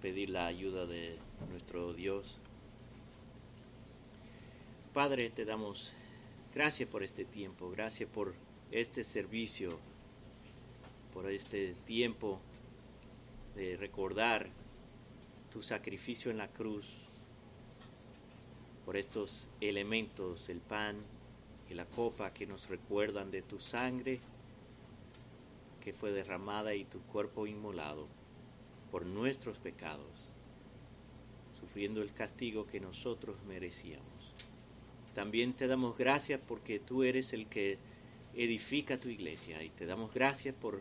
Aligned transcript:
pedir 0.00 0.30
la 0.30 0.46
ayuda 0.46 0.86
de 0.86 1.18
nuestro 1.50 1.92
Dios. 1.92 2.40
Padre, 4.94 5.30
te 5.30 5.44
damos 5.44 5.94
gracias 6.54 6.88
por 6.88 7.02
este 7.02 7.24
tiempo, 7.24 7.70
gracias 7.70 8.08
por 8.08 8.34
este 8.70 9.02
servicio, 9.02 9.78
por 11.12 11.30
este 11.30 11.74
tiempo 11.84 12.40
de 13.54 13.76
recordar 13.76 14.48
tu 15.50 15.62
sacrificio 15.62 16.30
en 16.30 16.38
la 16.38 16.48
cruz, 16.48 17.02
por 18.84 18.96
estos 18.96 19.48
elementos, 19.60 20.48
el 20.48 20.60
pan 20.60 20.96
y 21.68 21.74
la 21.74 21.86
copa 21.86 22.32
que 22.32 22.46
nos 22.46 22.68
recuerdan 22.68 23.30
de 23.30 23.42
tu 23.42 23.58
sangre 23.58 24.20
que 25.82 25.92
fue 25.92 26.12
derramada 26.12 26.74
y 26.74 26.84
tu 26.84 27.00
cuerpo 27.02 27.46
inmolado 27.46 28.17
por 28.90 29.06
nuestros 29.06 29.58
pecados, 29.58 30.32
sufriendo 31.60 32.02
el 32.02 32.12
castigo 32.12 32.66
que 32.66 32.80
nosotros 32.80 33.36
merecíamos. 33.46 34.34
También 35.14 35.52
te 35.52 35.66
damos 35.66 35.96
gracias 35.96 36.40
porque 36.46 36.78
tú 36.78 37.02
eres 37.02 37.32
el 37.32 37.46
que 37.46 37.78
edifica 38.34 38.98
tu 38.98 39.08
iglesia 39.08 39.62
y 39.62 39.70
te 39.70 39.86
damos 39.86 40.14
gracias 40.14 40.54
por 40.54 40.80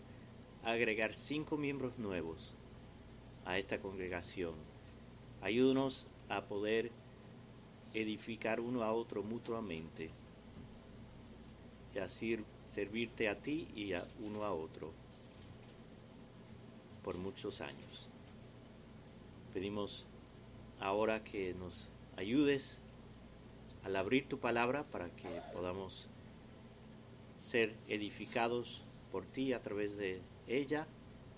agregar 0.63 1.13
cinco 1.13 1.57
miembros 1.57 1.98
nuevos 1.98 2.55
a 3.45 3.57
esta 3.57 3.79
congregación. 3.79 4.55
Ayúdanos 5.41 6.07
a 6.29 6.45
poder 6.45 6.91
edificar 7.93 8.59
uno 8.59 8.84
a 8.84 8.91
otro 8.93 9.23
mutuamente 9.23 10.12
y 11.95 11.99
así 11.99 12.37
servirte 12.65 13.29
a 13.29 13.39
ti 13.39 13.67
y 13.76 13.93
a 13.93 14.05
uno 14.20 14.43
a 14.43 14.53
otro 14.53 14.91
por 17.07 17.17
muchos 17.17 17.61
años. 17.61 18.09
Pedimos 19.53 20.05
ahora 20.81 21.23
que 21.23 21.53
nos 21.53 21.89
ayudes 22.17 22.82
al 23.85 23.95
abrir 23.95 24.27
tu 24.27 24.40
palabra 24.40 24.84
para 24.84 25.09
que 25.15 25.29
podamos 25.54 26.09
ser 27.37 27.73
edificados 27.87 28.84
por 29.09 29.26
ti 29.26 29.54
a 29.54 29.62
través 29.62 29.95
de 29.95 30.20
ella. 30.49 30.85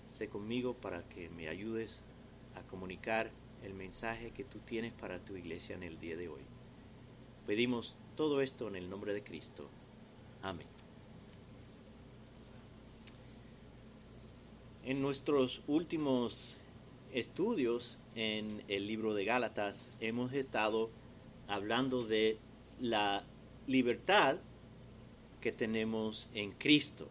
Sé 0.08 0.28
conmigo 0.28 0.74
para 0.74 1.08
que 1.08 1.28
me 1.28 1.48
ayudes 1.48 2.02
a 2.56 2.62
comunicar 2.62 3.30
el 3.62 3.72
mensaje 3.72 4.32
que 4.32 4.42
tú 4.42 4.58
tienes 4.58 4.92
para 4.92 5.20
tu 5.20 5.36
iglesia 5.36 5.76
en 5.76 5.84
el 5.84 6.00
día 6.00 6.16
de 6.16 6.30
hoy. 6.30 6.42
Pedimos 7.46 7.96
todo 8.16 8.40
esto 8.40 8.66
en 8.66 8.74
el 8.74 8.90
nombre 8.90 9.14
de 9.14 9.22
Cristo. 9.22 9.70
Amén. 10.42 10.79
En 14.90 15.02
nuestros 15.02 15.62
últimos 15.68 16.56
estudios 17.12 17.96
en 18.16 18.64
el 18.66 18.88
libro 18.88 19.14
de 19.14 19.24
Gálatas 19.24 19.94
hemos 20.00 20.32
estado 20.32 20.90
hablando 21.46 22.02
de 22.04 22.38
la 22.80 23.24
libertad 23.68 24.38
que 25.40 25.52
tenemos 25.52 26.28
en 26.34 26.50
Cristo 26.50 27.08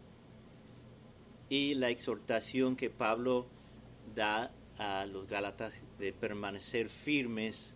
y 1.48 1.72
la 1.72 1.88
exhortación 1.88 2.76
que 2.76 2.90
Pablo 2.90 3.46
da 4.14 4.52
a 4.76 5.06
los 5.06 5.26
Gálatas 5.26 5.72
de 5.98 6.12
permanecer 6.12 6.90
firmes 6.90 7.74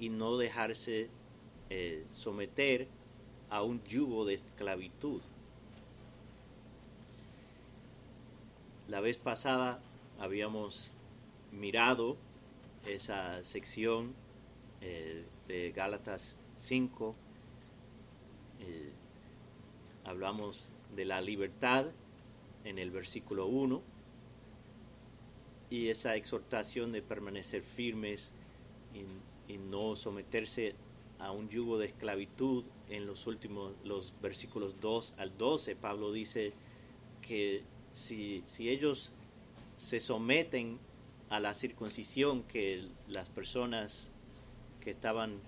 y 0.00 0.08
no 0.08 0.36
dejarse 0.36 1.10
eh, 1.70 2.04
someter 2.10 2.88
a 3.50 3.62
un 3.62 3.84
yugo 3.84 4.24
de 4.24 4.34
esclavitud. 4.34 5.22
La 8.88 9.00
vez 9.00 9.16
pasada 9.16 9.80
habíamos 10.18 10.92
mirado 11.52 12.16
esa 12.86 13.42
sección 13.44 14.14
eh, 14.80 15.24
de 15.46 15.70
Gálatas 15.70 16.40
5. 16.54 17.14
Eh, 18.60 18.92
hablamos 20.04 20.72
de 20.96 21.04
la 21.04 21.20
libertad 21.20 21.86
en 22.64 22.78
el 22.78 22.90
versículo 22.90 23.46
1 23.46 23.82
y 25.70 25.88
esa 25.88 26.16
exhortación 26.16 26.92
de 26.92 27.02
permanecer 27.02 27.62
firmes 27.62 28.32
y, 28.94 29.06
no 29.58 29.96
someterse 29.96 30.74
a 31.18 31.30
un 31.30 31.50
yugo 31.50 31.76
de 31.76 31.86
esclavitud 31.86 32.64
en 32.88 33.06
los 33.06 33.26
últimos 33.26 33.74
los 33.84 34.14
versículos 34.22 34.80
2 34.80 35.12
al 35.18 35.36
12 35.36 35.76
Pablo 35.76 36.10
dice 36.10 36.54
que 37.20 37.62
si, 37.92 38.44
ellos 38.58 39.12
se 39.76 40.00
someten 40.00 40.78
a 41.28 41.40
la 41.40 41.54
circuncisión 41.54 42.42
que 42.44 42.88
las 43.08 43.30
personas 43.30 44.10
que 44.80 44.90
estaban 44.90 45.40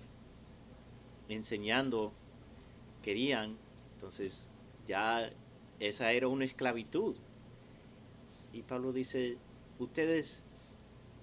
enseñando 1.29 2.13
querían, 3.03 3.57
entonces 3.93 4.49
ya 4.87 5.31
esa 5.79 6.11
era 6.11 6.27
una 6.27 6.45
esclavitud. 6.45 7.15
Y 8.53 8.63
Pablo 8.63 8.93
dice, 8.93 9.37
ustedes 9.79 10.43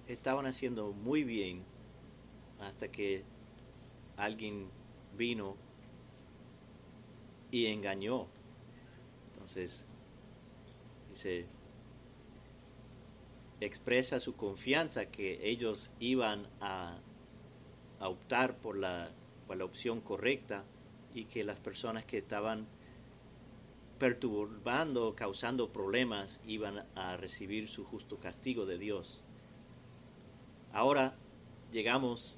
estaban 0.07 0.45
haciendo 0.45 0.91
muy 0.91 1.23
bien 1.23 1.63
hasta 2.59 2.89
que 2.89 3.23
alguien 4.17 4.69
vino 5.17 5.55
y 7.51 7.67
engañó. 7.67 8.27
Entonces, 9.33 9.85
se 11.15 11.45
expresa 13.61 14.19
su 14.19 14.35
confianza 14.35 15.05
que 15.05 15.49
ellos 15.49 15.91
iban 15.99 16.47
a, 16.59 16.99
optar 17.99 18.57
por 18.57 18.77
la, 18.77 19.11
por 19.47 19.55
la 19.55 19.63
opción 19.63 20.01
correcta 20.01 20.65
y 21.13 21.25
que 21.25 21.45
las 21.45 21.59
personas 21.59 22.03
que 22.03 22.17
estaban 22.17 22.67
perturbando, 23.97 25.15
causando 25.15 25.71
problemas, 25.71 26.41
iban 26.45 26.85
a 26.95 27.15
recibir 27.15 27.69
su 27.69 27.85
justo 27.85 28.17
castigo 28.17 28.65
de 28.65 28.77
Dios. 28.77 29.23
Ahora 30.73 31.15
llegamos 31.71 32.37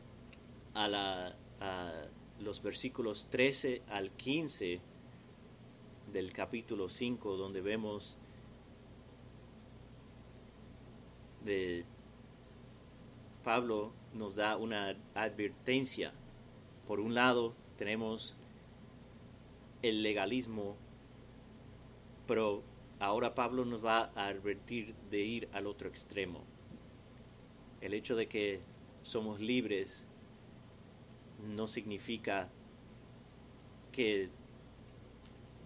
a, 0.76 0.88
la, 0.88 1.36
a 1.60 2.06
los 2.40 2.62
versículos 2.62 3.28
13 3.32 3.82
al 3.90 4.12
15 4.12 4.82
del 6.14 6.34
capítulo 6.34 6.90
5, 6.90 7.38
donde 7.38 7.62
vemos 7.62 8.20
de 11.46 11.86
Pablo 13.44 13.94
nos 14.14 14.36
da 14.36 14.58
una 14.58 14.98
advertencia. 15.14 16.12
Por 16.88 17.00
un 17.00 17.14
lado 17.14 17.54
tenemos 17.78 18.36
el 19.82 20.02
legalismo, 20.04 20.76
pero 22.28 22.64
ahora 23.00 23.36
Pablo 23.36 23.66
nos 23.66 23.86
va 23.86 24.12
a 24.16 24.28
advertir 24.28 24.96
de 25.12 25.20
ir 25.20 25.50
al 25.54 25.68
otro 25.68 25.88
extremo. 25.88 26.44
El 27.82 27.94
hecho 27.94 28.16
de 28.16 28.28
que 28.28 28.62
somos 29.02 29.40
libres 29.40 30.08
no 31.48 31.68
significa 31.68 32.50
que 33.92 34.30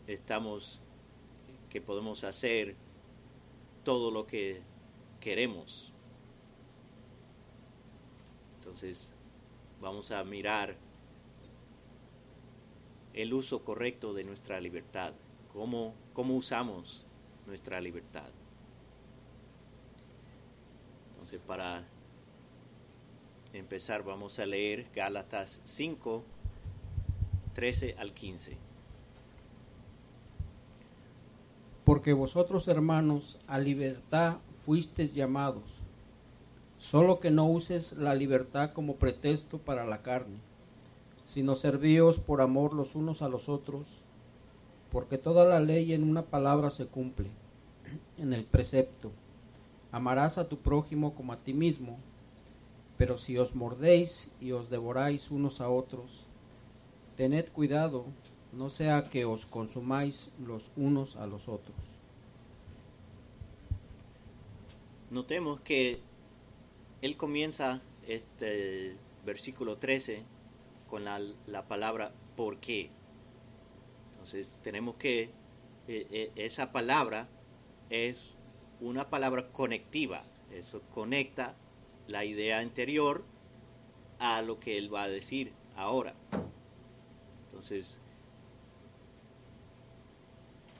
estamos 0.07 0.81
que 1.69 1.81
podemos 1.81 2.23
hacer 2.23 2.75
todo 3.83 4.11
lo 4.11 4.25
que 4.25 4.61
queremos. 5.19 5.91
Entonces 8.59 9.13
vamos 9.81 10.11
a 10.11 10.23
mirar 10.23 10.75
el 13.13 13.33
uso 13.33 13.63
correcto 13.63 14.13
de 14.13 14.23
nuestra 14.23 14.59
libertad, 14.61 15.13
cómo, 15.51 15.93
cómo 16.13 16.35
usamos 16.35 17.05
nuestra 17.47 17.81
libertad. 17.81 18.29
Entonces 21.11 21.41
para 21.45 21.83
empezar 23.53 24.03
vamos 24.03 24.39
a 24.39 24.45
leer 24.45 24.87
Gálatas 24.95 25.61
5, 25.63 26.23
13 27.53 27.95
al 27.97 28.13
15. 28.13 28.57
Porque 31.83 32.13
vosotros 32.13 32.67
hermanos 32.67 33.39
a 33.47 33.57
libertad 33.57 34.37
fuisteis 34.65 35.13
llamados, 35.13 35.79
solo 36.77 37.19
que 37.19 37.31
no 37.31 37.47
uses 37.47 37.93
la 37.93 38.13
libertad 38.15 38.71
como 38.73 38.95
pretexto 38.95 39.57
para 39.57 39.85
la 39.85 40.01
carne, 40.01 40.37
sino 41.25 41.55
servíos 41.55 42.19
por 42.19 42.41
amor 42.41 42.73
los 42.73 42.95
unos 42.95 43.21
a 43.21 43.29
los 43.29 43.49
otros, 43.49 43.87
porque 44.91 45.17
toda 45.17 45.45
la 45.45 45.59
ley 45.59 45.93
en 45.93 46.03
una 46.03 46.23
palabra 46.23 46.69
se 46.69 46.87
cumple, 46.87 47.29
en 48.17 48.33
el 48.33 48.45
precepto, 48.45 49.11
amarás 49.91 50.37
a 50.37 50.47
tu 50.47 50.57
prójimo 50.57 51.15
como 51.15 51.33
a 51.33 51.37
ti 51.37 51.53
mismo, 51.53 51.97
pero 52.97 53.17
si 53.17 53.37
os 53.37 53.55
mordéis 53.55 54.31
y 54.41 54.51
os 54.51 54.69
devoráis 54.69 55.31
unos 55.31 55.61
a 55.61 55.69
otros, 55.69 56.25
tened 57.15 57.49
cuidado, 57.49 58.05
no 58.51 58.69
sea 58.69 59.03
que 59.03 59.25
os 59.25 59.45
consumáis 59.45 60.29
los 60.45 60.71
unos 60.75 61.15
a 61.15 61.27
los 61.27 61.47
otros. 61.47 61.88
Notemos 65.09 65.61
que 65.61 66.01
él 67.01 67.17
comienza 67.17 67.81
este 68.07 68.95
versículo 69.25 69.77
13 69.77 70.23
con 70.89 71.05
la, 71.05 71.19
la 71.47 71.67
palabra 71.67 72.11
¿por 72.35 72.57
qué? 72.59 72.89
Entonces 74.11 74.51
tenemos 74.63 74.95
que, 74.95 75.23
eh, 75.87 76.07
eh, 76.11 76.31
esa 76.35 76.71
palabra 76.71 77.27
es 77.89 78.35
una 78.81 79.09
palabra 79.09 79.51
conectiva, 79.51 80.23
eso 80.51 80.81
conecta 80.93 81.55
la 82.07 82.25
idea 82.25 82.59
anterior 82.59 83.23
a 84.19 84.41
lo 84.41 84.59
que 84.59 84.77
él 84.77 84.93
va 84.93 85.03
a 85.03 85.07
decir 85.07 85.53
ahora. 85.75 86.15
Entonces, 87.45 88.01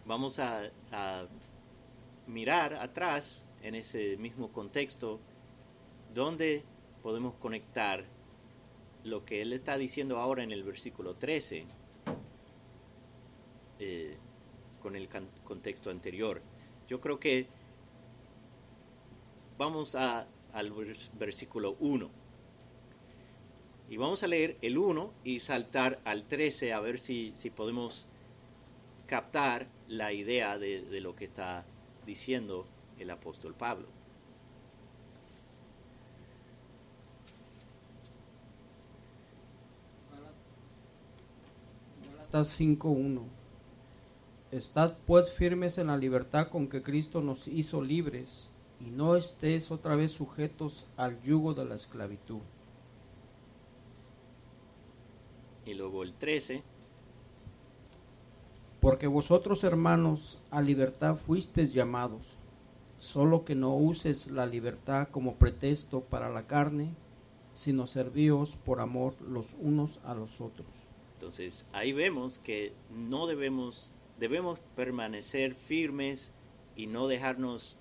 vamos 0.05 0.39
a 0.39 0.69
mirar 2.27 2.75
atrás 2.75 3.45
en 3.61 3.75
ese 3.75 4.17
mismo 4.17 4.51
contexto 4.51 5.19
donde 6.13 6.63
podemos 7.01 7.35
conectar 7.35 8.05
lo 9.03 9.25
que 9.25 9.41
él 9.41 9.53
está 9.53 9.77
diciendo 9.77 10.17
ahora 10.17 10.43
en 10.43 10.51
el 10.51 10.63
versículo 10.63 11.15
13 11.15 11.65
eh, 13.79 14.17
con 14.81 14.95
el 14.95 15.09
contexto 15.43 15.89
anterior. 15.89 16.41
Yo 16.87 16.99
creo 16.99 17.19
que 17.19 17.47
vamos 19.57 19.95
a, 19.95 20.27
al 20.53 20.73
versículo 21.13 21.75
1. 21.79 22.09
Y 23.89 23.97
vamos 23.97 24.23
a 24.23 24.27
leer 24.27 24.57
el 24.61 24.77
1 24.77 25.13
y 25.23 25.39
saltar 25.39 25.99
al 26.05 26.27
13 26.27 26.73
a 26.73 26.79
ver 26.79 26.99
si, 26.99 27.31
si 27.35 27.49
podemos 27.49 28.07
captar 29.07 29.67
la 29.87 30.13
idea 30.13 30.59
de, 30.59 30.81
de 30.81 31.01
lo 31.01 31.15
que 31.15 31.25
está 31.25 31.65
diciendo 32.05 32.67
el 32.99 33.09
apóstol 33.09 33.55
Pablo. 33.55 33.87
Gálatas 42.03 42.59
5.1 42.59 43.39
Estad 44.51 44.97
pues 45.05 45.31
firmes 45.31 45.77
en 45.77 45.87
la 45.87 45.97
libertad 45.97 46.49
con 46.49 46.67
que 46.67 46.81
Cristo 46.81 47.21
nos 47.21 47.47
hizo 47.47 47.83
libres 47.83 48.49
y 48.79 48.89
no 48.89 49.15
estéis 49.15 49.69
otra 49.69 49.95
vez 49.95 50.11
sujetos 50.11 50.85
al 50.97 51.21
yugo 51.21 51.53
de 51.53 51.65
la 51.65 51.75
esclavitud. 51.75 52.39
Y 55.65 55.75
luego 55.75 56.01
el 56.01 56.13
13. 56.13 56.63
Porque 58.81 59.05
vosotros 59.05 59.63
hermanos 59.63 60.39
a 60.49 60.61
libertad 60.61 61.15
fuisteis 61.15 61.71
llamados, 61.71 62.35
solo 62.99 63.45
que 63.45 63.55
no 63.55 63.75
uses 63.75 64.27
la 64.27 64.45
libertad 64.45 65.07
como 65.09 65.35
pretexto 65.35 66.01
para 66.01 66.29
la 66.29 66.47
carne, 66.47 66.93
sino 67.53 67.87
servíos 67.87 68.55
por 68.57 68.79
amor 68.79 69.15
los 69.21 69.55
unos 69.59 69.99
a 70.03 70.13
los 70.13 70.39
otros. 70.41 70.67
Entonces 71.15 71.65
ahí 71.73 71.91
vemos 71.91 72.39
que 72.39 72.73
no 72.89 73.27
debemos, 73.27 73.91
debemos 74.19 74.59
permanecer 74.75 75.55
firmes 75.55 76.33
y 76.75 76.87
no 76.87 77.07
dejarnos 77.07 77.77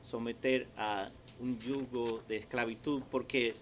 someter 0.00 0.68
a 0.76 1.10
un 1.40 1.58
yugo 1.58 2.22
de 2.28 2.36
esclavitud 2.36 3.02
porque, 3.10 3.54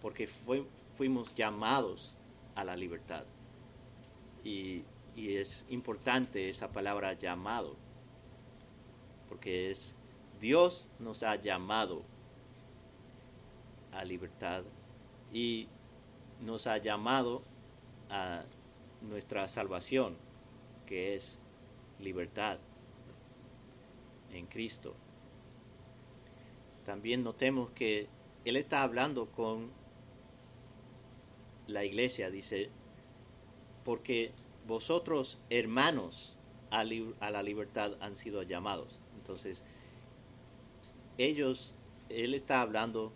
porque 0.00 0.26
fuimos 0.96 1.34
llamados 1.34 2.16
a 2.54 2.64
la 2.64 2.76
libertad. 2.76 3.24
Y, 4.44 4.82
y 5.16 5.34
es 5.36 5.66
importante 5.68 6.48
esa 6.48 6.70
palabra 6.72 7.14
llamado, 7.14 7.76
porque 9.32 9.70
es 9.70 9.94
Dios 10.40 10.90
nos 10.98 11.22
ha 11.22 11.36
llamado 11.36 12.02
a 13.90 14.04
libertad 14.04 14.62
y 15.32 15.68
nos 16.42 16.66
ha 16.66 16.76
llamado 16.76 17.42
a 18.10 18.42
nuestra 19.00 19.48
salvación, 19.48 20.18
que 20.84 21.14
es 21.14 21.40
libertad 21.98 22.58
en 24.34 24.44
Cristo. 24.44 24.94
También 26.84 27.24
notemos 27.24 27.70
que 27.70 28.08
Él 28.44 28.56
está 28.56 28.82
hablando 28.82 29.30
con 29.30 29.70
la 31.68 31.86
iglesia, 31.86 32.30
dice, 32.30 32.68
porque 33.82 34.32
vosotros 34.66 35.38
hermanos 35.48 36.36
a, 36.72 36.84
la 36.84 37.42
libertad 37.42 37.92
han 38.00 38.16
sido 38.16 38.42
llamados. 38.42 38.98
Entonces, 39.22 39.62
ellos, 41.16 41.76
Él 42.08 42.34
está 42.34 42.60
hablando 42.60 43.12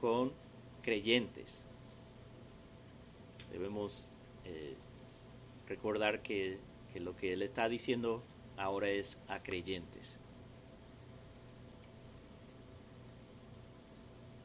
con 0.00 0.32
creyentes. 0.80 1.64
Debemos 3.50 4.12
eh, 4.44 4.76
recordar 5.66 6.22
que, 6.22 6.60
que 6.92 7.00
lo 7.00 7.16
que 7.16 7.32
Él 7.32 7.42
está 7.42 7.68
diciendo 7.68 8.22
ahora 8.56 8.90
es 8.90 9.18
a 9.26 9.42
creyentes. 9.42 10.20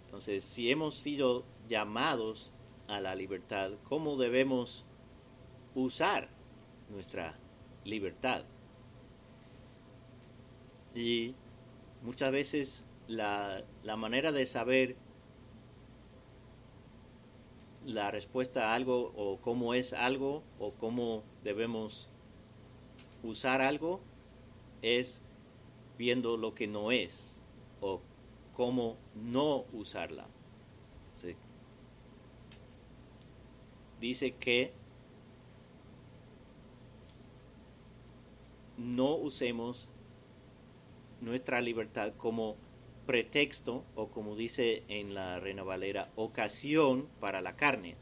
Entonces, 0.05 0.43
si 0.43 0.71
hemos 0.71 0.95
sido 0.95 1.45
llamados 1.67 2.51
a 2.87 2.99
la 2.99 3.13
libertad, 3.13 3.73
¿cómo 3.83 4.17
debemos 4.17 4.85
usar 5.75 6.29
nuestra 6.89 7.37
libertad? 7.83 8.43
Y 10.95 11.35
muchas 12.03 12.31
veces 12.31 12.85
la, 13.07 13.63
la 13.83 13.95
manera 13.95 14.31
de 14.31 14.45
saber 14.45 14.95
la 17.85 18.11
respuesta 18.11 18.71
a 18.71 18.75
algo 18.75 19.13
o 19.15 19.37
cómo 19.41 19.73
es 19.73 19.93
algo 19.93 20.43
o 20.59 20.71
cómo 20.73 21.23
debemos 21.43 22.11
usar 23.23 23.61
algo 23.61 24.01
es 24.81 25.21
viendo 25.97 26.37
lo 26.37 26.53
que 26.53 26.67
no 26.67 26.91
es 26.91 27.41
o 27.81 28.01
cómo 28.55 28.97
no 29.15 29.65
usarla. 29.73 30.27
Dice 33.99 34.31
que 34.35 34.71
no 38.77 39.15
usemos 39.15 39.89
nuestra 41.21 41.61
libertad 41.61 42.13
como 42.17 42.55
pretexto 43.05 43.83
o 43.95 44.07
como 44.07 44.35
dice 44.35 44.83
en 44.87 45.13
la 45.13 45.39
Reina 45.39 45.63
Valera, 45.63 46.09
ocasión 46.15 47.07
para 47.19 47.41
la 47.41 47.55
carne. 47.55 47.95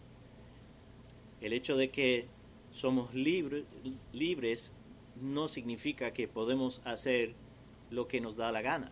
El 1.41 1.53
hecho 1.53 1.77
de 1.77 1.89
que 1.89 2.27
somos 2.71 3.13
libres 3.13 4.73
no 5.21 5.47
significa 5.47 6.11
que 6.11 6.27
podemos 6.27 6.81
hacer 6.85 7.33
lo 7.89 8.07
que 8.07 8.21
nos 8.21 8.35
da 8.35 8.51
la 8.51 8.61
gana. 8.61 8.91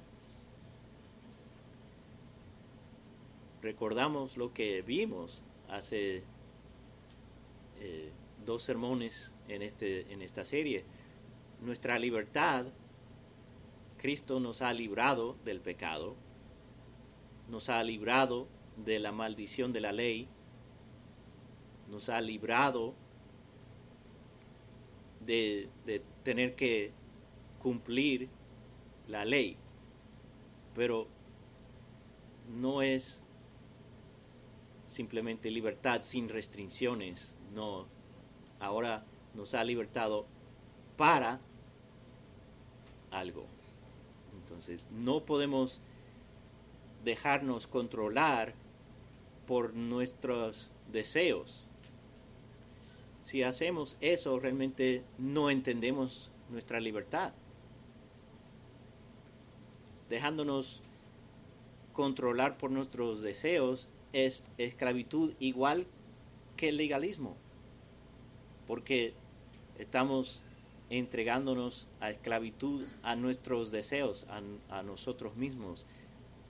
recordamos 3.66 4.38
lo 4.38 4.54
que 4.54 4.84
vimos 4.84 5.42
hace 5.70 6.22
eh, 7.80 8.12
dos 8.46 8.62
sermones 8.62 9.34
en, 9.48 9.64
este, 9.64 10.14
en 10.14 10.22
esta 10.22 10.46
serie. 10.46 10.84
Nuestra 11.62 11.98
libertad, 11.98 12.68
Cristo 14.06 14.40
nos 14.40 14.62
ha 14.62 14.72
librado 14.72 15.36
del 15.46 15.62
pecado, 15.62 16.16
nos 17.50 17.70
ha 17.70 17.84
librado 17.84 18.48
de 18.78 19.00
la 19.00 19.12
maldición 19.12 19.74
de 19.74 19.82
la 19.82 19.92
ley, 19.92 20.28
nos 21.90 22.10
ha 22.10 22.22
librado 22.22 22.94
de, 25.26 25.70
tener 26.22 26.54
que 26.54 26.92
cumplir 27.58 28.30
la 29.08 29.26
ley. 29.26 29.58
Pero 30.76 31.08
no 32.48 32.84
es 32.84 33.24
simplemente 34.86 35.50
libertad 35.50 36.04
sin 36.04 36.30
restricciones, 36.30 37.40
no, 37.56 37.88
ahora 38.60 39.04
nos 39.34 39.56
ha 39.56 39.64
libertado 39.64 40.28
para 40.96 41.40
algo. 43.10 43.55
Entonces, 44.46 44.88
no 44.92 45.26
podemos 45.26 45.82
dejarnos 47.04 47.66
controlar 47.66 48.54
por 49.48 49.74
nuestros 49.74 50.70
deseos. 50.92 51.68
Si 53.22 53.42
hacemos 53.42 53.98
eso, 54.02 54.40
realmente 54.40 55.04
no 55.18 55.50
entendemos 55.50 56.30
nuestra 56.52 56.80
libertad. 56.80 57.34
Dejándonos 60.10 60.84
controlar 61.92 62.58
por 62.60 62.70
nuestros 62.70 63.24
deseos 63.24 63.90
es 64.14 64.44
esclavitud 64.60 65.34
igual 65.40 65.88
que 66.56 66.70
el 66.70 66.78
legalismo, 66.78 67.36
porque 68.68 69.16
estamos 69.80 70.44
entregándonos 70.90 71.88
a 72.00 72.10
esclavitud 72.10 72.86
a 73.02 73.16
nuestros 73.16 73.72
deseos, 73.72 74.28
a, 74.70 74.84
nosotros 74.84 75.36
mismos, 75.36 75.86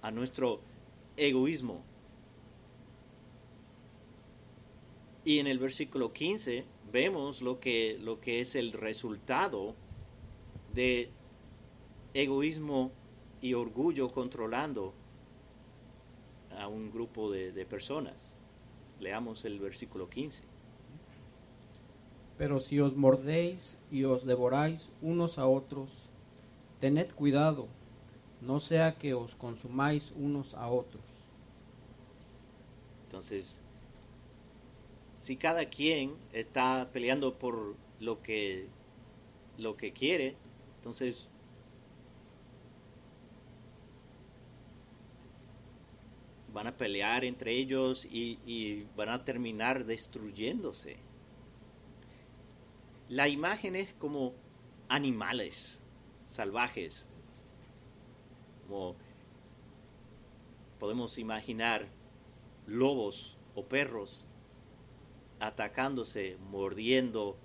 a 0.01 0.11
nuestro 0.11 0.59
egoísmo. 1.17 1.83
Y 5.23 5.39
en 5.39 5.47
el 5.47 5.57
versículo 5.57 6.13
15 6.13 6.65
vemos 6.91 7.41
lo 7.41 7.59
que, 7.59 7.97
lo 7.99 8.19
que 8.19 8.41
es 8.41 8.55
el 8.55 8.73
resultado 8.73 9.75
de 10.73 11.09
egoísmo 12.13 12.91
y 13.41 13.53
orgullo 13.53 14.11
controlando 14.11 14.93
a 16.57 16.67
un 16.67 16.91
grupo 16.91 17.31
de, 17.31 17.51
de 17.51 17.65
personas. 17.65 18.35
Leamos 18.99 19.45
el 19.45 19.59
versículo 19.59 20.09
15. 20.09 20.54
Pero 22.37 22.59
si 22.59 22.79
os 22.79 22.95
mordéis 22.95 23.77
y 23.91 24.03
os 24.03 24.25
devoráis 24.25 24.91
unos 25.01 25.37
a 25.37 25.47
otros, 25.47 25.89
tened 26.79 27.11
cuidado, 27.11 27.67
no 28.41 28.59
sea 28.59 28.95
que 28.95 29.13
os 29.13 29.35
consumáis 29.35 30.11
unos 30.17 30.53
a 30.53 30.67
otros. 30.67 31.03
Entonces, 33.05 33.61
si 35.17 35.37
cada 35.37 35.65
quien 35.65 36.13
está 36.33 36.89
peleando 36.91 37.35
por 37.35 37.75
lo 37.99 38.21
que, 38.21 38.67
lo 39.57 39.77
que 39.77 39.93
quiere, 39.93 40.35
entonces 40.77 41.29
van 46.53 46.67
a 46.67 46.77
pelear 46.77 47.23
entre 47.23 47.53
ellos 47.53 48.05
y, 48.05 48.39
y 48.45 48.85
van 48.95 49.09
a 49.09 49.23
terminar 49.23 49.85
destruyéndose. 49.85 50.97
La 53.09 53.27
imagen 53.27 53.75
es 53.75 53.93
como 53.93 54.33
animales 54.89 55.81
salvajes, 56.25 57.07
como 58.63 58.95
podemos 60.79 61.17
imaginar 61.17 61.87
lobos 62.65 63.37
o 63.53 63.63
perros 63.65 64.27
atacándose, 65.39 66.37
mordiendo, 66.49 67.37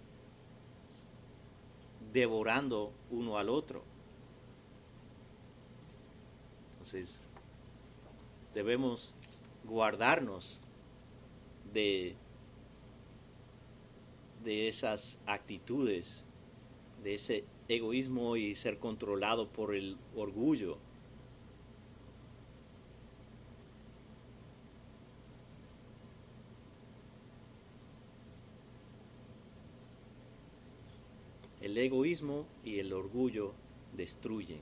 devorando 2.12 2.92
uno 3.10 3.38
al 3.38 3.50
otro. 3.50 3.84
Entonces, 6.72 7.22
debemos 8.54 9.14
guardarnos 9.64 10.60
de, 11.72 12.16
de 14.44 14.68
esas 14.68 15.18
actitudes, 15.26 16.24
de 17.02 17.14
ese 17.14 17.44
egoísmo 17.68 18.36
y 18.36 18.54
ser 18.54 18.78
controlado 18.78 19.48
por 19.48 19.74
el 19.74 19.96
orgullo. 20.14 20.78
El 31.60 31.76
egoísmo 31.76 32.46
y 32.64 32.78
el 32.78 32.92
orgullo 32.92 33.52
destruyen. 33.92 34.60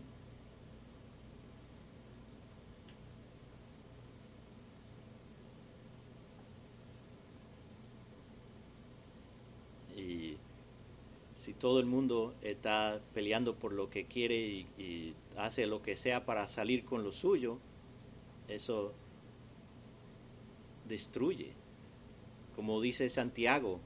Y 9.96 10.36
si 11.34 11.47
todo 11.58 11.80
el 11.80 11.86
mundo 11.86 12.34
está 12.42 13.00
peleando 13.14 13.54
por 13.54 13.72
lo 13.72 13.90
que 13.90 14.06
quiere 14.06 14.66
y, 14.78 15.14
hace 15.36 15.66
lo 15.66 15.82
que 15.82 15.96
sea 15.96 16.24
para 16.24 16.48
salir 16.48 16.84
con 16.84 17.04
lo 17.04 17.12
suyo, 17.12 17.58
eso 18.48 18.92
destruye. 20.88 21.52
Como 22.56 22.80
dice 22.80 23.08
Santiago 23.08 23.80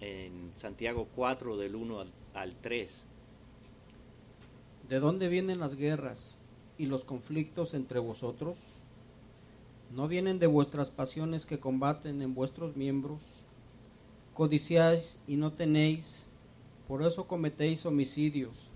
en 0.00 0.50
Santiago 0.56 1.08
4 1.14 1.56
del 1.56 1.76
1 1.76 2.00
al, 2.00 2.12
al 2.34 2.56
3. 2.56 3.04
¿De 4.88 5.00
dónde 5.00 5.28
vienen 5.28 5.60
las 5.60 5.76
guerras 5.76 6.38
y 6.78 6.86
los 6.86 7.04
conflictos 7.04 7.74
entre 7.74 7.98
vosotros? 7.98 8.58
¿No 9.94 10.08
vienen 10.08 10.38
de 10.38 10.46
vuestras 10.46 10.90
pasiones 10.90 11.46
que 11.46 11.60
combaten 11.60 12.20
en 12.20 12.34
vuestros 12.34 12.76
miembros? 12.76 13.22
Codiciáis 14.34 15.18
y 15.26 15.36
no 15.36 15.52
tenéis, 15.52 16.25
por 16.86 17.02
eso 17.02 17.26
cometéis 17.26 17.84
homicidios. 17.84 18.70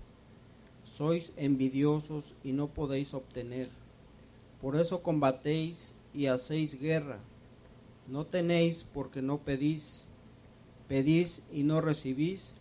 Sois 0.83 1.31
envidiosos 1.37 2.35
y 2.43 2.51
no 2.51 2.67
podéis 2.67 3.13
obtener. 3.13 3.69
Por 4.59 4.75
eso 4.75 5.01
combatéis 5.01 5.95
y 6.13 6.25
hacéis 6.25 6.79
guerra. 6.79 7.19
No 8.07 8.25
tenéis 8.25 8.83
porque 8.83 9.21
no 9.21 9.39
pedís. 9.39 10.05
Pedís 10.87 11.41
y 11.51 11.63
no 11.63 11.79
recibís 11.79 12.53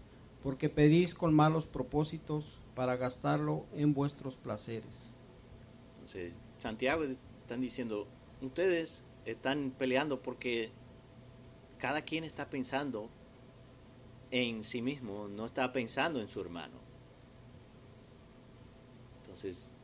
porque 0.43 0.69
pedís 0.69 1.15
con 1.15 1.35
malos 1.35 1.67
propósitos 1.67 2.59
para 2.75 2.97
gastarlo 2.97 3.67
en 3.75 3.93
vuestros 3.93 4.37
placeres. 4.37 5.13
Entonces, 5.95 6.33
Santiago 6.59 7.05
están 7.05 7.61
diciendo, 7.61 8.07
ustedes 8.41 9.05
están 9.27 9.73
peleando 9.77 10.23
porque 10.23 10.71
cada 11.79 12.03
quien 12.03 12.25
está 12.25 12.49
pensando 12.49 13.11
en 14.31 14.63
sí 14.63 14.83
mismo, 14.83 15.29
no 15.29 15.47
está 15.47 15.73
pensando 15.73 16.21
en 16.21 16.29
su 16.29 16.41
hermano. 16.41 16.79
Entonces, 19.23 19.75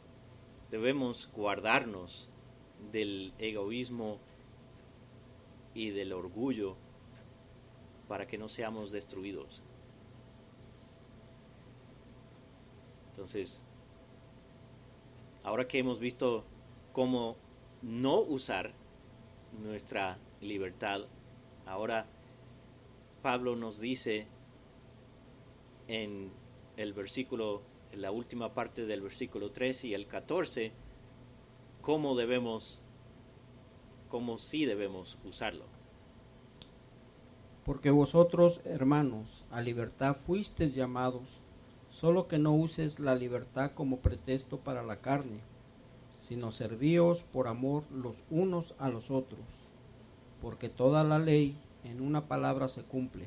debemos 0.71 1.31
guardarnos 1.33 2.31
del 2.93 3.33
egoísmo 3.39 4.19
y 5.75 5.91
del 5.91 6.13
orgullo 6.13 6.77
para 8.09 8.27
que 8.27 8.39
no 8.39 8.49
seamos 8.49 8.93
destruidos. 8.93 9.63
Entonces, 13.11 13.65
ahora 15.43 15.67
que 15.67 15.79
hemos 15.79 15.99
visto 15.99 16.45
cómo 16.93 17.37
no 17.83 18.21
usar 18.21 18.75
nuestra 19.63 20.19
libertad, 20.41 21.03
ahora 21.67 22.07
Pablo 23.23 23.57
nos 23.57 23.81
dice 23.81 24.27
en 25.89 26.31
el 26.77 26.93
versículo, 26.93 27.63
en 27.93 28.03
la 28.03 28.11
última 28.11 28.55
parte 28.55 28.87
del 28.87 29.01
versículo 29.01 29.51
13 29.51 29.89
y 29.89 29.95
el 29.95 30.07
14, 30.07 30.73
cómo 31.81 32.17
debemos, 32.17 32.83
cómo 34.09 34.39
sí 34.39 34.65
debemos 34.65 35.19
usarlo. 35.25 35.65
Porque 37.65 37.91
vosotros, 37.91 38.61
hermanos, 38.65 39.45
a 39.51 39.61
libertad 39.61 40.17
fuisteis 40.17 40.75
llamados 40.75 41.41
solo 41.91 42.29
que 42.29 42.39
no 42.39 42.55
uses 42.55 43.01
la 43.01 43.15
libertad 43.15 43.73
como 43.73 44.01
pretexto 44.01 44.59
para 44.59 44.83
la 44.83 45.01
carne, 45.01 45.41
sino 46.19 46.53
servíos 46.53 47.23
por 47.23 47.49
amor 47.49 47.85
los 47.91 48.23
unos 48.31 48.75
a 48.79 48.91
los 48.91 49.11
otros, 49.11 49.41
porque 50.43 50.69
toda 50.69 51.05
la 51.05 51.19
ley 51.19 51.57
en 51.85 52.01
una 52.03 52.27
palabra 52.29 52.69
se 52.69 52.83
cumple, 52.83 53.27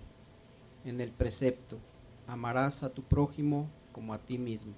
en 0.85 1.01
el 1.01 1.11
precepto, 1.11 1.79
amarás 2.29 2.83
a 2.83 2.93
tu 2.93 3.03
prójimo 3.03 3.69
como 3.91 4.13
a 4.13 4.19
ti 4.19 4.37
mismo. 4.37 4.73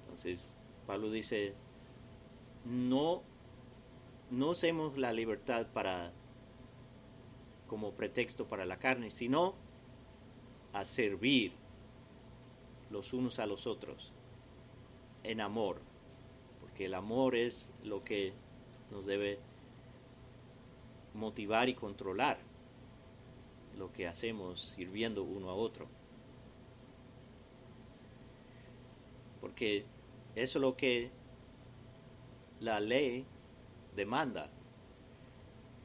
Entonces, 0.00 0.56
Pablo 0.86 1.10
dice, 1.10 1.54
no, 2.64 3.22
no 4.30 4.50
usemos 4.50 4.96
la 4.96 5.12
libertad 5.12 5.66
para 5.72 6.12
como 7.66 7.92
pretexto 7.92 8.46
para 8.46 8.64
la 8.64 8.78
carne, 8.78 9.10
sino 9.10 9.54
a 10.72 10.84
servir 10.84 11.52
los 12.90 13.12
unos 13.12 13.38
a 13.38 13.46
los 13.46 13.66
otros 13.66 14.12
en 15.24 15.40
amor, 15.40 15.80
porque 16.60 16.86
el 16.86 16.94
amor 16.94 17.34
es 17.34 17.72
lo 17.82 18.04
que 18.04 18.32
nos 18.92 19.04
debe 19.04 19.40
motivar 21.12 21.68
y 21.68 21.74
controlar 21.74 22.38
lo 23.76 23.92
que 23.92 24.06
hacemos 24.06 24.60
sirviendo 24.60 25.22
uno 25.22 25.50
a 25.50 25.54
otro. 25.54 25.86
Porque 29.40 29.84
eso 30.34 30.58
es 30.58 30.62
lo 30.62 30.76
que 30.76 31.10
la 32.60 32.80
ley 32.80 33.24
demanda. 33.94 34.50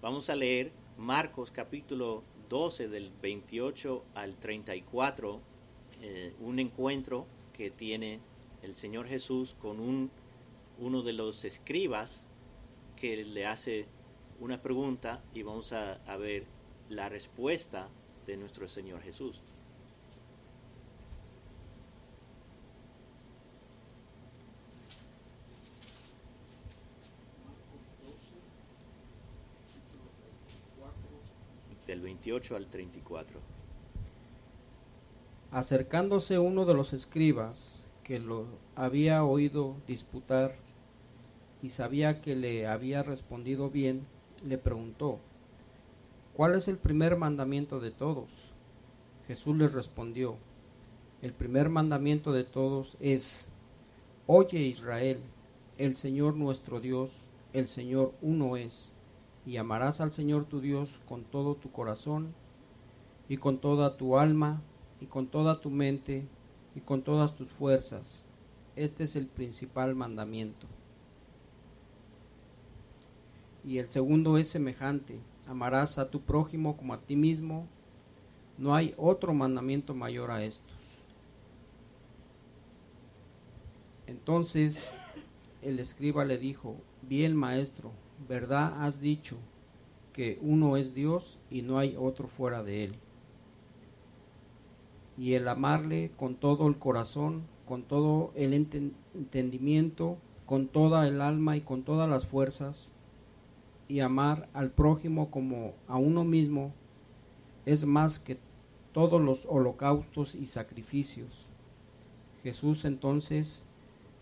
Vamos 0.02 0.30
a 0.30 0.36
leer 0.36 0.72
Marcos 0.98 1.52
capítulo 1.52 2.24
12 2.50 2.90
del 2.90 3.12
28 3.22 4.04
al 4.16 4.36
34 4.38 5.40
eh, 6.02 6.34
un 6.40 6.60
encuentro 6.60 7.28
que 7.54 7.70
tiene 7.70 8.20
el 8.64 8.76
Señor 8.76 9.08
Jesús 9.08 9.56
con 9.60 9.80
un, 9.80 10.10
uno 10.80 11.04
de 11.04 11.14
los 11.14 11.46
escribas 11.46 12.28
que 12.96 13.24
le 13.24 13.46
hace 13.46 13.86
una 14.40 14.62
pregunta 14.62 15.24
y 15.34 15.44
vamos 15.44 15.74
a, 15.74 15.94
a 16.12 16.18
ver 16.18 16.46
la 16.92 17.08
respuesta 17.08 17.88
de 18.26 18.36
nuestro 18.36 18.68
Señor 18.68 19.02
Jesús. 19.02 19.42
Del 31.88 32.02
28 32.02 32.56
al 32.56 32.68
34. 32.68 33.40
Acercándose 35.52 36.40
uno 36.40 36.66
de 36.66 36.74
los 36.74 36.94
escribas 36.94 37.88
que 38.04 38.20
lo 38.20 38.46
había 38.76 39.24
oído 39.24 39.76
disputar 39.88 40.56
y 41.62 41.70
sabía 41.70 42.22
que 42.22 42.36
le 42.36 42.68
había 42.68 43.04
respondido 43.04 43.70
bien, 43.70 44.06
le 44.46 44.58
preguntó, 44.58 45.20
¿cuál 46.36 46.56
es 46.56 46.68
el 46.68 46.78
primer 46.78 47.18
mandamiento 47.18 47.80
de 47.80 47.92
todos? 47.92 48.30
Jesús 49.28 49.56
les 49.58 49.74
respondió, 49.74 50.38
el 51.22 51.34
primer 51.34 51.70
mandamiento 51.70 52.32
de 52.32 52.44
todos 52.44 52.98
es, 53.00 53.50
Oye 54.28 54.60
Israel, 54.60 55.22
el 55.78 55.96
Señor 55.96 56.36
nuestro 56.36 56.80
Dios, 56.80 57.28
el 57.54 57.68
Señor 57.68 58.14
uno 58.22 58.58
es, 58.58 58.94
y 59.46 59.58
amarás 59.58 60.02
al 60.02 60.12
Señor 60.12 60.46
tu 60.46 60.62
Dios 60.62 61.00
con 61.08 61.24
todo 61.24 61.56
tu 61.56 61.72
corazón, 61.72 62.34
y 63.30 63.38
con 63.38 63.60
toda 63.60 63.98
tu 63.98 64.18
alma, 64.18 64.62
y 65.00 65.06
con 65.06 65.28
toda 65.28 65.62
tu 65.62 65.70
mente, 65.70 66.26
y 66.76 66.82
con 66.82 67.02
todas 67.02 67.36
tus 67.36 67.50
fuerzas. 67.50 68.26
Este 68.76 69.04
es 69.04 69.16
el 69.16 69.28
principal 69.28 69.96
mandamiento. 69.96 70.68
Y 73.64 73.78
el 73.78 73.90
segundo 73.90 74.38
es 74.38 74.48
semejante, 74.48 75.20
amarás 75.52 75.98
a 75.98 76.10
tu 76.10 76.22
prójimo 76.22 76.78
como 76.78 76.94
a 76.94 77.02
ti 77.02 77.18
mismo. 77.18 77.68
No 78.58 78.74
hay 78.74 78.94
otro 78.98 79.34
mandamiento 79.34 79.94
mayor 79.94 80.32
a 80.32 80.44
estos. 80.44 80.74
Entonces 84.08 84.96
el 85.62 85.80
escriba 85.80 86.24
le 86.24 86.38
dijo, 86.38 86.78
bien 87.02 87.36
maestro, 87.36 87.92
verdad 88.30 88.84
has 88.84 89.02
dicho 89.02 89.38
que 90.14 90.40
uno 90.42 90.78
es 90.78 90.94
Dios 90.94 91.38
y 91.50 91.62
no 91.64 91.78
hay 91.78 91.98
otro 92.00 92.28
fuera 92.28 92.64
de 92.64 92.86
él. 92.86 92.96
Y 95.18 95.34
el 95.34 95.48
amarle 95.48 96.12
con 96.18 96.36
todo 96.36 96.68
el 96.68 96.78
corazón, 96.78 97.44
con 97.68 97.84
todo 97.84 98.32
el 98.36 98.54
entendimiento, 98.54 100.18
con 100.46 100.68
toda 100.68 101.08
el 101.08 101.22
alma 101.22 101.58
y 101.58 101.62
con 101.62 101.84
todas 101.84 102.10
las 102.10 102.26
fuerzas, 102.26 102.94
y 103.92 104.00
amar 104.00 104.48
al 104.54 104.72
prójimo 104.72 105.30
como 105.32 105.74
a 105.90 105.98
uno 105.98 106.24
mismo, 106.24 106.74
es 107.66 107.84
más 107.84 108.20
que 108.20 108.38
todos 108.94 109.22
los 109.22 109.46
holocaustos 109.46 110.34
y 110.34 110.46
sacrificios. 110.46 111.46
Jesús 112.42 112.86
entonces, 112.86 113.66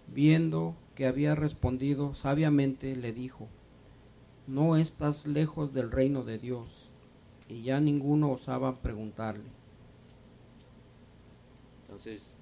viendo 0.08 0.74
que 0.96 1.06
había 1.06 1.36
respondido 1.36 2.16
sabiamente, 2.16 2.96
le 2.96 3.14
dijo, 3.14 3.48
no 4.48 4.76
estás 4.76 5.28
lejos 5.28 5.72
del 5.72 5.92
reino 5.92 6.24
de 6.24 6.40
Dios. 6.40 6.90
Y 7.48 7.62
ya 7.62 7.80
ninguno 7.80 8.32
osaba 8.32 8.74
preguntarle. 8.74 9.52
Entonces, 11.84 12.36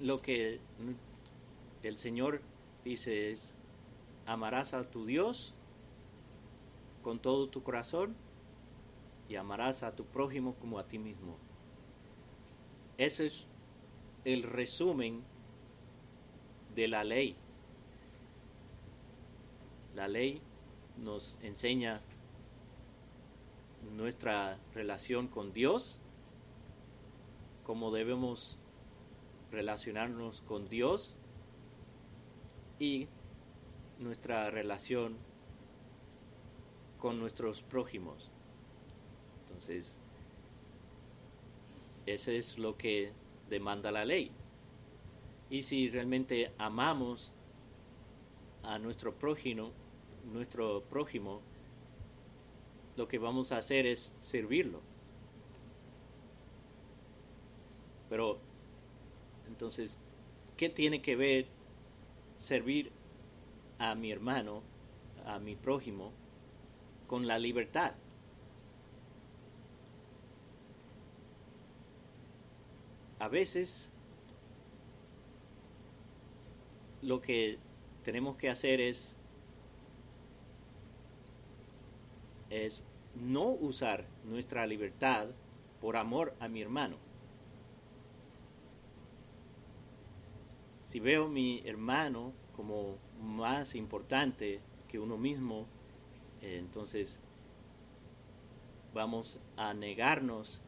lo 0.00 0.20
que 0.20 0.60
el 1.82 1.96
Señor 1.96 2.42
dice 2.84 3.30
es, 3.30 3.54
amarás 4.26 4.74
a 4.74 4.90
tu 4.90 5.06
Dios 5.06 5.54
con 7.02 7.18
todo 7.18 7.48
tu 7.48 7.62
corazón 7.62 8.16
y 9.28 9.36
amarás 9.36 9.82
a 9.82 9.94
tu 9.94 10.04
prójimo 10.04 10.54
como 10.56 10.78
a 10.78 10.86
ti 10.86 10.98
mismo. 10.98 11.36
Ese 12.98 13.26
es 13.26 13.46
el 14.24 14.42
resumen 14.42 15.22
de 16.74 16.88
la 16.88 17.04
ley. 17.04 17.36
La 19.94 20.08
ley 20.08 20.42
nos 20.96 21.38
enseña 21.42 22.00
nuestra 23.94 24.58
relación 24.74 25.28
con 25.28 25.52
Dios, 25.52 26.00
cómo 27.64 27.90
debemos 27.90 28.58
relacionarnos 29.50 30.40
con 30.42 30.68
Dios 30.68 31.16
y 32.78 33.08
nuestra 33.98 34.50
relación 34.50 35.16
con 36.98 37.18
nuestros 37.18 37.62
prójimos. 37.62 38.30
Entonces, 39.40 39.98
ese 42.06 42.36
es 42.36 42.58
lo 42.58 42.76
que 42.76 43.12
demanda 43.48 43.90
la 43.90 44.04
ley. 44.04 44.30
Y 45.50 45.62
si 45.62 45.88
realmente 45.88 46.52
amamos 46.58 47.32
a 48.62 48.78
nuestro 48.78 49.14
prójimo, 49.14 49.72
nuestro 50.32 50.82
prójimo, 50.82 51.40
lo 52.96 53.06
que 53.06 53.18
vamos 53.18 53.52
a 53.52 53.58
hacer 53.58 53.86
es 53.86 54.16
servirlo. 54.18 54.80
Pero, 58.08 58.38
entonces, 59.46 59.98
¿qué 60.56 60.68
tiene 60.68 61.02
que 61.02 61.16
ver 61.16 61.46
servir 62.36 62.92
a 63.78 63.94
mi 63.94 64.10
hermano, 64.10 64.62
a 65.24 65.38
mi 65.38 65.56
prójimo, 65.56 66.12
con 67.06 67.26
la 67.26 67.38
libertad? 67.38 67.92
A 73.18 73.28
veces 73.28 73.90
lo 77.02 77.20
que 77.20 77.58
tenemos 78.02 78.36
que 78.36 78.50
hacer 78.50 78.80
es, 78.80 79.16
no 83.14 83.48
usar 83.50 84.06
nuestra 84.24 84.66
libertad 84.66 85.28
por 85.80 85.96
amor 85.96 86.34
a 86.40 86.48
mi 86.48 86.60
hermano. 86.60 86.96
Si 90.82 91.00
veo 91.00 91.24
a 91.24 91.28
mi 91.28 91.62
hermano 91.64 92.32
como 92.54 92.98
más 93.22 93.74
importante 93.74 94.60
que 94.88 94.98
uno 94.98 95.16
mismo, 95.16 95.66
eh, 96.42 96.58
entonces 96.58 97.20
vamos 98.94 99.40
a 99.56 99.74
negarnos 99.74 100.60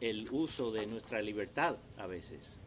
el 0.00 0.28
uso 0.30 0.72
de 0.72 0.86
nuestra 0.86 1.22
libertad 1.22 1.76
a 1.96 2.06
veces. 2.06 2.60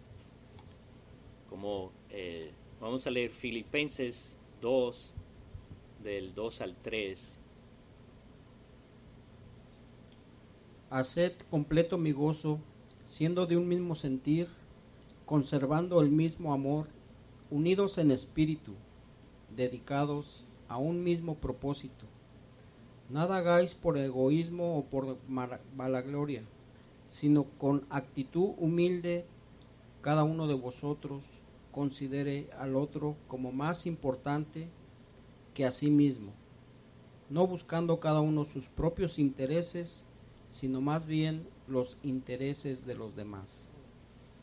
Como 1.49 1.91
eh, 2.10 2.52
Vamos 2.80 3.06
a 3.06 3.12
leer 3.12 3.30
Filipenses 3.30 4.38
2, 4.62 5.13
del 6.02 6.34
2 6.34 6.62
al 6.62 6.75
3. 6.82 7.38
Haced 10.89 11.34
completo 11.49 11.97
mi 11.97 12.13
gozo, 12.13 12.62
siendo 13.06 13.45
de 13.47 13.58
un 13.58 13.67
mismo 13.67 13.95
sentir, 13.95 14.47
conservando 15.25 15.99
el 15.99 16.10
mismo 16.10 16.54
amor, 16.54 16.88
unidos 17.49 17.97
en 17.97 18.12
espíritu, 18.12 18.73
dedicados 19.55 20.45
a 20.67 20.77
un 20.77 21.03
mismo 21.03 21.35
propósito. 21.35 22.05
Nada 23.09 23.38
hagáis 23.38 23.73
por 23.73 23.97
egoísmo 23.97 24.77
o 24.77 24.83
por 24.83 25.17
mala 25.27 26.01
gloria, 26.01 26.43
sino 27.07 27.45
con 27.57 27.85
actitud 27.89 28.51
humilde 28.57 29.25
cada 30.01 30.23
uno 30.23 30.47
de 30.47 30.53
vosotros 30.53 31.23
considere 31.71 32.49
al 32.57 32.75
otro 32.75 33.15
como 33.27 33.51
más 33.51 33.85
importante 33.85 34.67
que 35.53 35.65
a 35.65 35.71
sí 35.71 35.89
mismo, 35.89 36.31
no 37.29 37.47
buscando 37.47 37.99
cada 37.99 38.21
uno 38.21 38.45
sus 38.45 38.67
propios 38.67 39.19
intereses, 39.19 40.03
sino 40.51 40.81
más 40.81 41.05
bien 41.05 41.47
los 41.67 41.97
intereses 42.03 42.85
de 42.85 42.95
los 42.95 43.15
demás. 43.15 43.67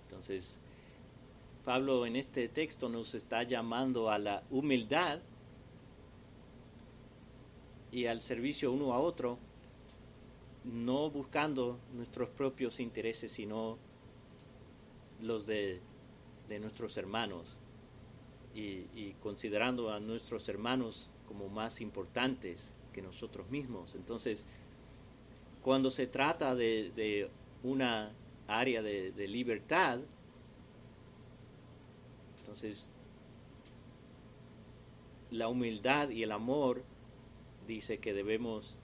Entonces, 0.04 0.60
Pablo 1.66 2.06
en 2.06 2.16
este 2.16 2.48
texto 2.48 2.88
nos 2.88 3.14
está 3.14 3.42
llamando 3.42 4.10
a 4.10 4.18
la 4.18 4.42
humildad 4.50 5.18
y 7.92 8.06
al 8.06 8.22
servicio 8.22 8.72
uno 8.72 8.94
a 8.94 8.98
otro, 8.98 9.38
no 10.64 11.10
buscando 11.10 11.78
nuestros 11.92 12.30
propios 12.30 12.80
intereses, 12.80 13.30
sino 13.30 13.76
los 15.20 15.46
de 15.46 15.82
de 16.48 16.60
nuestros 16.60 16.96
hermanos 16.96 17.58
y, 18.54 19.12
considerando 19.20 19.92
a 19.92 20.00
nuestros 20.00 20.48
hermanos 20.48 21.10
como 21.28 21.48
más 21.50 21.82
importantes 21.82 22.72
que 22.94 23.02
nosotros 23.02 23.50
mismos. 23.50 23.94
Entonces, 23.94 24.46
cuando 25.62 25.90
se 25.90 26.06
trata 26.06 26.54
de, 26.54 27.28
una 27.62 28.12
área 28.46 28.80
de, 28.80 29.12
de, 29.12 29.28
libertad, 29.28 29.98
entonces 32.46 32.88
la 35.32 35.48
humildad 35.48 36.10
y 36.10 36.22
el 36.22 36.30
amor 36.30 36.84
dice 37.66 37.98
que 37.98 38.14
debemos 38.14 38.78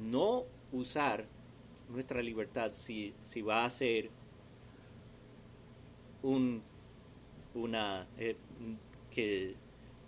no 0.00 0.44
usar 0.72 1.26
nuestra 1.90 2.22
libertad 2.22 2.72
si, 2.72 3.12
si 3.22 3.42
va 3.42 3.66
a 3.66 3.70
ser 3.70 4.08
un, 6.22 6.62
una, 7.54 8.06
eh, 8.16 8.36
que 9.10 9.54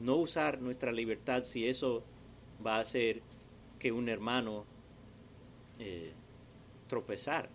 no 0.01 0.17
usar 0.17 0.63
nuestra 0.63 0.91
libertad 0.91 1.43
si 1.45 1.69
eso 1.69 2.03
va 2.65 2.77
a 2.77 2.81
hacer 2.81 3.21
que 3.79 3.93
un 3.93 4.09
hermano 4.09 4.65
eh, 5.79 6.15
tropezar. 6.89 7.51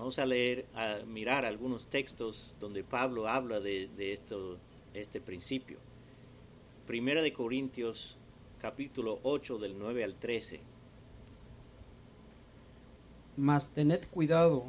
Vamos 0.00 0.18
a 0.18 0.24
leer, 0.24 0.64
a 0.74 1.04
mirar 1.04 1.44
algunos 1.44 1.88
textos 1.88 2.56
donde 2.58 2.82
Pablo 2.82 3.28
habla 3.28 3.60
de, 3.60 3.90
esto, 3.98 4.56
este 4.94 5.20
principio. 5.20 5.76
Primera 6.86 7.20
de 7.20 7.34
Corintios 7.34 8.16
capítulo 8.58 9.20
8 9.24 9.58
del 9.58 9.78
9 9.78 10.02
al 10.02 10.14
13. 10.14 10.60
Mas 13.36 13.68
tened 13.74 14.00
cuidado, 14.10 14.64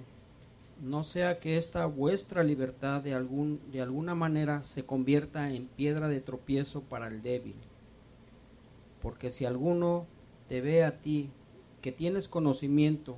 no 0.82 1.02
sea 1.06 1.40
que 1.40 1.56
esta 1.56 1.86
vuestra 1.86 2.44
libertad 2.44 3.02
de, 3.02 3.14
algún, 3.14 3.62
de 3.72 3.80
alguna 3.80 4.14
manera 4.14 4.64
se 4.64 4.86
convierta 4.86 5.50
en 5.54 5.68
piedra 5.68 6.10
de 6.10 6.20
tropiezo 6.20 6.82
para 6.82 7.08
el 7.08 7.22
débil. 7.22 7.56
Porque 9.02 9.32
si 9.32 9.46
alguno 9.46 10.08
te 10.50 10.60
ve 10.60 10.84
a 10.84 10.98
ti 11.00 11.30
que 11.82 11.94
tienes 11.94 12.28
conocimiento 12.28 13.16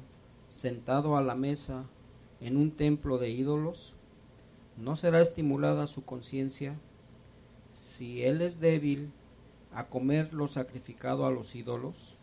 sentado 0.52 1.18
a 1.18 1.24
la 1.24 1.34
mesa 1.34 1.88
en 2.44 2.58
un 2.58 2.72
templo 2.72 3.18
de 3.18 3.30
ídolos, 3.30 3.94
¿no 4.78 4.98
será 4.98 5.22
estimulada 5.22 5.88
su 5.88 6.04
conciencia? 6.04 6.76
Si 7.74 8.24
él 8.24 8.42
es 8.42 8.60
débil, 8.60 9.12
a 9.74 9.88
comer 9.88 10.34
lo 10.34 10.48
sacrificado 10.48 11.26
a 11.26 11.32
los 11.32 11.56
ídolos, 11.56 12.16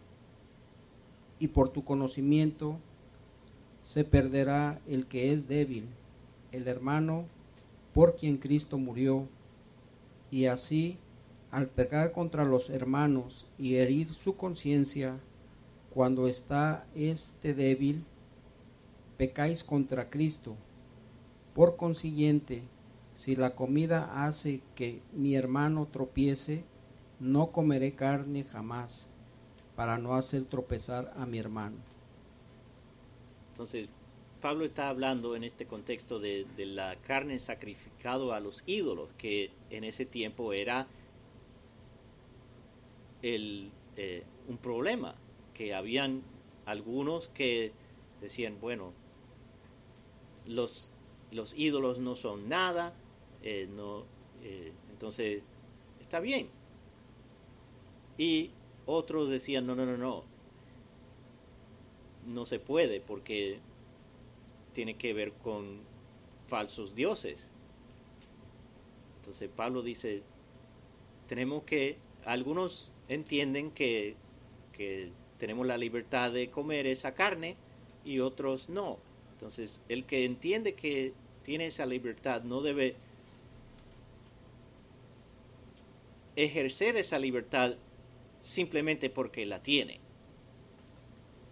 y 1.38 1.48
por 1.48 1.70
tu 1.70 1.84
conocimiento 1.84 2.76
se 3.82 4.04
perderá 4.04 4.78
el 4.86 5.06
que 5.06 5.32
es 5.32 5.48
débil, 5.48 5.86
el 6.52 6.68
hermano 6.68 7.24
por 7.94 8.14
quien 8.14 8.36
Cristo 8.36 8.76
murió, 8.76 9.26
y 10.30 10.46
así, 10.46 10.98
al 11.50 11.66
pecar 11.66 12.12
contra 12.12 12.44
los 12.44 12.68
hermanos 12.68 13.46
y 13.58 13.76
herir 13.76 14.12
su 14.12 14.36
conciencia, 14.36 15.18
cuando 15.94 16.28
está 16.28 16.84
este 16.94 17.54
débil, 17.54 18.04
pecáis 19.20 19.62
contra 19.62 20.08
Cristo. 20.08 20.56
Por 21.52 21.76
consiguiente, 21.76 22.62
si 23.14 23.36
la 23.36 23.54
comida 23.54 24.24
hace 24.24 24.62
que 24.74 25.02
mi 25.12 25.34
hermano 25.34 25.86
tropiece, 25.92 26.64
no 27.18 27.52
comeré 27.52 27.92
carne 27.94 28.44
jamás, 28.44 29.10
para 29.76 29.98
no 29.98 30.14
hacer 30.14 30.46
tropezar 30.46 31.12
a 31.18 31.26
mi 31.26 31.38
hermano. 31.38 31.76
Entonces, 33.50 33.90
Pablo 34.40 34.64
está 34.64 34.88
hablando 34.88 35.36
en 35.36 35.44
este 35.44 35.66
contexto 35.66 36.18
de, 36.18 36.46
la 36.56 36.96
carne 36.96 37.38
sacrificado 37.40 38.32
a 38.32 38.40
los 38.40 38.62
ídolos, 38.64 39.10
que 39.18 39.50
en 39.68 39.84
ese 39.84 40.06
tiempo 40.06 40.54
era 40.54 40.86
el, 43.20 43.70
eh, 43.98 44.24
un 44.48 44.56
problema, 44.56 45.14
que 45.52 45.74
habían 45.74 46.22
algunos 46.64 47.28
que 47.28 47.72
decían, 48.22 48.56
bueno, 48.62 48.94
los, 50.50 50.92
los 51.32 51.54
ídolos 51.56 51.98
no 51.98 52.14
son 52.14 52.48
nada, 52.48 52.94
eh, 53.42 53.68
no, 53.74 54.04
eh, 54.42 54.72
entonces 54.90 55.42
está 56.00 56.20
bien, 56.20 56.48
y 58.18 58.50
otros 58.86 59.30
decían, 59.30 59.66
no, 59.66 59.74
no, 59.74 59.86
no, 59.86 59.96
no, 59.96 60.24
no 62.26 62.44
se 62.44 62.58
puede 62.58 63.00
porque 63.00 63.60
tiene 64.72 64.96
que 64.96 65.14
ver 65.14 65.32
con 65.32 65.80
falsos 66.46 66.94
dioses. 66.94 67.50
Entonces 69.16 69.50
Pablo 69.54 69.82
dice, 69.82 70.22
tenemos 71.28 71.62
que, 71.64 71.98
algunos 72.24 72.90
entienden 73.08 73.70
que, 73.70 74.16
que 74.72 75.12
tenemos 75.38 75.66
la 75.66 75.78
libertad 75.78 76.32
de 76.32 76.50
comer 76.50 76.86
esa 76.86 77.14
carne 77.14 77.56
y 78.04 78.20
otros 78.20 78.68
no. 78.68 78.98
Entonces 79.40 79.80
el 79.88 80.04
que 80.04 80.26
entiende 80.26 80.74
que 80.74 81.14
tiene 81.42 81.64
esa 81.64 81.86
libertad 81.86 82.42
no 82.42 82.60
debe 82.60 82.94
ejercer 86.36 86.96
esa 86.96 87.18
libertad 87.18 87.76
simplemente 88.42 89.08
porque 89.08 89.46
la 89.46 89.62
tiene. 89.62 89.98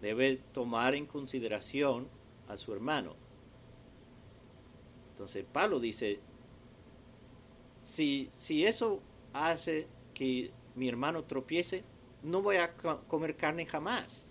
Debe 0.03 0.37
tomar 0.53 0.95
en 0.95 1.07
consideración 1.07 2.09
a 2.47 2.59
su 2.59 2.75
hermano. 2.75 3.17
Entonces 5.13 5.47
Pablo 5.51 5.81
dice, 5.81 6.21
si, 7.81 8.29
si 8.35 8.67
eso 8.67 9.01
hace 9.33 9.87
que 10.13 10.51
mi 10.75 10.91
hermano 10.91 11.25
tropiece, 11.25 11.85
no 12.23 12.43
voy 12.43 12.57
a 12.57 12.77
comer 12.77 13.35
carne 13.35 13.65
jamás. 13.65 14.31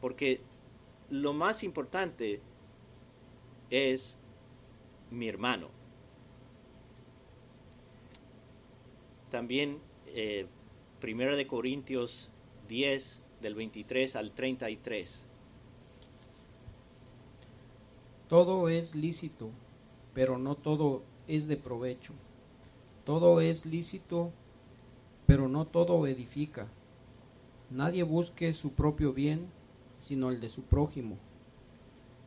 Porque 0.00 0.40
lo 1.10 1.32
más 1.32 1.64
importante 1.64 2.40
es 3.68 4.16
mi 5.10 5.28
hermano. 5.28 5.68
También 9.30 9.78
eh, 10.06 10.46
Primera 11.00 11.36
de 11.36 11.46
Corintios 11.46 12.30
10, 12.68 13.22
del 13.40 13.54
23 13.54 14.16
al 14.16 14.32
33. 14.32 15.26
Todo 18.28 18.68
es 18.68 18.94
lícito, 18.94 19.50
pero 20.14 20.38
no 20.38 20.54
todo 20.54 21.02
es 21.26 21.48
de 21.48 21.56
provecho. 21.56 22.12
Todo 23.04 23.40
es 23.40 23.66
lícito, 23.66 24.30
pero 25.26 25.48
no 25.48 25.66
todo 25.66 26.06
edifica. 26.06 26.68
Nadie 27.70 28.02
busque 28.02 28.52
su 28.52 28.72
propio 28.72 29.12
bien, 29.12 29.48
sino 30.00 30.30
el 30.30 30.40
de 30.40 30.48
su 30.48 30.62
prójimo. 30.62 31.16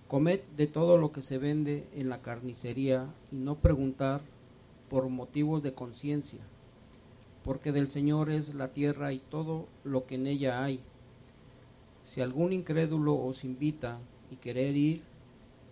Comed 0.07 0.39
de 0.55 0.67
todo 0.67 0.97
lo 0.97 1.12
que 1.12 1.21
se 1.21 1.38
vende 1.38 1.86
en 1.93 2.07
la 2.09 2.21
carnicería 2.21 3.13
y 3.31 3.36
no 3.36 3.55
preguntar 3.55 4.21
por 4.89 5.09
motivos 5.09 5.62
de 5.63 5.73
conciencia 5.73 6.39
porque 7.43 7.71
del 7.71 7.91
Señor 7.91 8.29
es 8.29 8.53
la 8.53 8.69
tierra 8.69 9.12
y 9.13 9.19
todo 9.19 9.67
lo 9.83 10.05
que 10.05 10.15
en 10.15 10.27
ella 10.27 10.63
hay. 10.63 10.79
Si 12.03 12.21
algún 12.21 12.53
incrédulo 12.53 13.15
os 13.15 13.43
invita 13.43 13.99
y 14.31 14.38
querer 14.38 14.75
ir, 14.75 15.03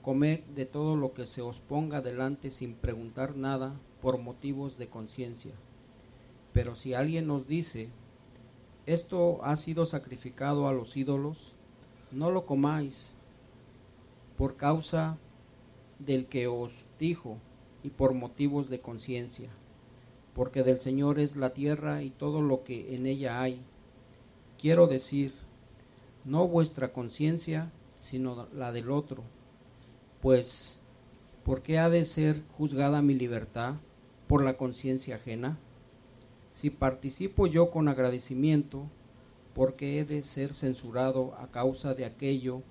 comed 0.02 0.42
de 0.56 0.66
todo 0.66 0.96
lo 0.96 1.14
que 1.14 1.26
se 1.26 1.42
os 1.42 1.60
ponga 1.60 2.02
delante 2.02 2.52
sin 2.52 2.74
preguntar 2.74 3.36
nada 3.36 3.74
por 4.02 4.18
motivos 4.18 4.78
de 4.78 4.88
conciencia. 4.88 5.52
Pero 6.54 6.76
si 6.76 6.94
alguien 6.94 7.30
os 7.30 7.48
dice, 7.48 7.90
esto 8.86 9.44
ha 9.44 9.56
sido 9.56 9.86
sacrificado 9.86 10.68
a 10.68 10.74
los 10.74 10.98
ídolos, 10.98 11.54
no 12.12 12.32
lo 12.32 12.46
comáis 12.46 13.14
por 14.38 14.58
causa 14.58 15.18
del 16.00 16.28
que 16.28 16.48
os 16.48 16.86
dijo 17.00 17.38
y 17.84 17.90
por 17.90 18.14
motivos 18.14 18.70
de 18.70 18.80
conciencia 18.80 19.50
porque 20.34 20.64
del 20.64 20.80
Señor 20.80 21.20
es 21.20 21.36
la 21.36 21.52
tierra 21.52 22.04
y 22.04 22.10
todo 22.10 22.42
lo 22.42 22.64
que 22.64 22.96
en 22.96 23.06
ella 23.06 23.42
hay. 23.42 23.62
Quiero 24.58 24.88
decir, 24.88 25.34
no 26.24 26.48
vuestra 26.48 26.94
conciencia, 26.94 27.72
sino 28.00 28.48
la 28.54 28.72
del 28.72 28.92
otro. 28.92 29.24
Pues, 30.22 30.80
¿por 31.44 31.62
qué 31.62 31.80
ha 31.80 31.90
de 31.90 32.06
ser 32.06 32.44
juzgada 32.58 33.02
mi 33.02 33.14
libertad 33.14 33.76
por 34.28 34.44
la 34.44 34.56
conciencia 34.56 35.16
ajena? 35.16 35.58
Si 36.54 36.70
participo 36.70 37.48
yo 37.48 37.72
con 37.72 37.88
agradecimiento, 37.88 38.86
¿por 39.54 39.76
qué 39.76 40.00
he 40.00 40.06
de 40.06 40.24
ser 40.24 40.54
censurado 40.54 41.36
a 41.40 41.48
causa 41.48 41.94
de 41.94 42.06
aquello 42.06 42.62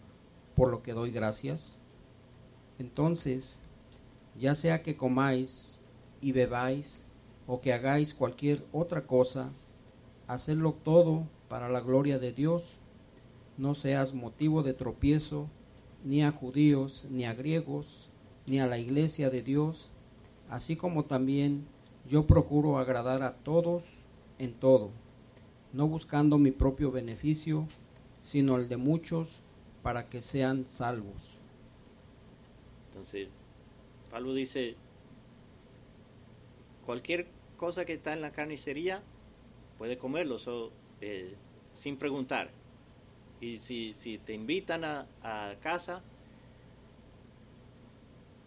por 0.54 0.70
lo 0.70 0.82
que 0.82 0.92
doy 0.92 1.10
gracias? 1.10 1.78
Entonces, 2.78 3.60
ya 4.38 4.54
sea 4.54 4.82
que 4.82 4.96
comáis 4.96 5.80
y 6.20 6.32
bebáis, 6.32 7.04
o 7.46 7.60
que 7.60 7.72
hagáis 7.72 8.14
cualquier 8.14 8.64
otra 8.72 9.06
cosa, 9.06 9.50
hacedlo 10.28 10.72
todo 10.72 11.24
para 11.48 11.68
la 11.68 11.80
gloria 11.80 12.18
de 12.18 12.32
Dios, 12.32 12.78
no 13.58 13.74
seas 13.74 14.14
motivo 14.14 14.62
de 14.62 14.72
tropiezo 14.72 15.48
ni 16.04 16.22
a 16.22 16.30
judíos, 16.30 17.06
ni 17.10 17.24
a 17.24 17.34
griegos, 17.34 18.08
ni 18.46 18.60
a 18.60 18.66
la 18.66 18.78
iglesia 18.78 19.30
de 19.30 19.42
Dios, 19.42 19.90
así 20.48 20.76
como 20.76 21.04
también 21.04 21.66
yo 22.08 22.26
procuro 22.26 22.78
agradar 22.78 23.22
a 23.22 23.34
todos 23.34 23.82
en 24.38 24.54
todo, 24.54 24.90
no 25.72 25.86
buscando 25.86 26.38
mi 26.38 26.50
propio 26.50 26.90
beneficio, 26.90 27.66
sino 28.22 28.56
el 28.56 28.68
de 28.68 28.76
muchos 28.76 29.42
para 29.82 30.08
que 30.08 30.22
sean 30.22 30.66
salvos. 30.68 31.38
Entonces, 32.88 33.28
Pablo 34.10 34.34
dice, 34.34 34.76
cualquier 36.84 37.26
cosa 37.56 37.84
que 37.84 37.92
está 37.92 38.12
en 38.12 38.20
la 38.20 38.32
carnicería, 38.32 39.02
puede 39.78 39.96
comerlo 39.96 40.36
eh, 41.00 41.34
sin 41.72 41.96
preguntar. 41.96 42.50
Y 43.40 43.56
si, 43.56 43.94
si 43.94 44.18
te 44.18 44.34
invitan 44.34 44.84
a, 44.84 45.06
a, 45.22 45.54
casa, 45.60 46.02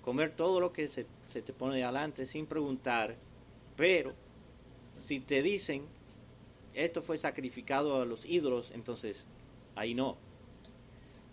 comer 0.04 0.36
todo 0.36 0.60
lo 0.60 0.72
que 0.74 0.88
se, 0.88 1.08
se 1.26 1.42
te 1.42 1.54
pone 1.54 1.82
adelante 1.82 2.26
sin 2.26 2.46
preguntar, 2.46 3.16
pero 3.76 4.14
si 4.94 5.20
te 5.20 5.42
dicen, 5.42 5.86
esto 6.74 7.02
fue 7.02 7.18
sacrificado 7.18 8.02
a 8.02 8.06
los 8.06 8.26
ídolos, 8.26 8.72
entonces 8.72 9.28
ahí 9.76 9.94
no. 9.94 10.18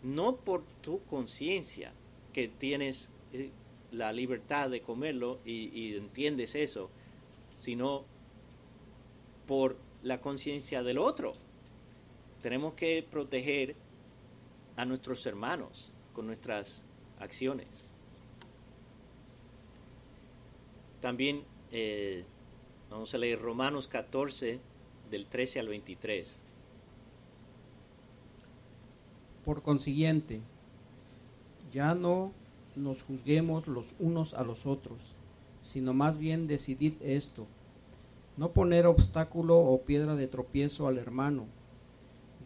No 0.03 0.37
por 0.37 0.63
tu 0.83 1.03
conciencia 1.05 1.93
que 2.33 2.49
tienes 2.49 3.11
eh, 3.33 3.51
la 3.91 4.13
libertad 4.13 4.71
de 4.71 4.81
comerlo 4.81 5.39
y, 5.45 5.97
entiendes 5.97 6.55
eso, 6.55 6.91
sino 7.55 8.05
por 9.47 9.77
la 10.03 10.21
conciencia 10.21 10.83
del 10.83 10.99
otro. 10.99 11.33
Tenemos 12.43 12.75
que 12.75 13.05
proteger 13.09 13.75
a 14.77 14.85
nuestros 14.85 15.27
hermanos 15.27 15.93
con 16.13 16.27
nuestras 16.27 16.85
acciones. 17.19 17.93
También 21.01 21.45
eh, 21.73 22.25
vamos 22.91 23.13
a 23.15 23.19
leer 23.19 23.41
Romanos 23.41 23.89
14 23.89 24.61
del 25.11 25.27
13 25.27 25.61
al 25.61 25.69
23. 25.69 26.39
Por 29.45 29.63
consiguiente, 29.63 30.41
ya 31.73 31.95
no 31.95 32.33
nos 32.77 33.03
juzguemos 33.03 33.67
los 33.67 33.95
unos 33.99 34.35
a 34.35 34.45
los 34.45 34.67
otros, 34.67 35.15
sino 35.63 35.93
más 35.93 36.19
bien 36.19 36.47
decidid 36.47 36.95
esto, 37.01 37.47
no 38.37 38.53
poner 38.53 38.87
obstáculo 38.87 39.59
o 39.59 39.83
piedra 39.83 40.17
de 40.17 40.27
tropiezo 40.27 40.87
al 40.87 40.99
hermano. 40.99 41.47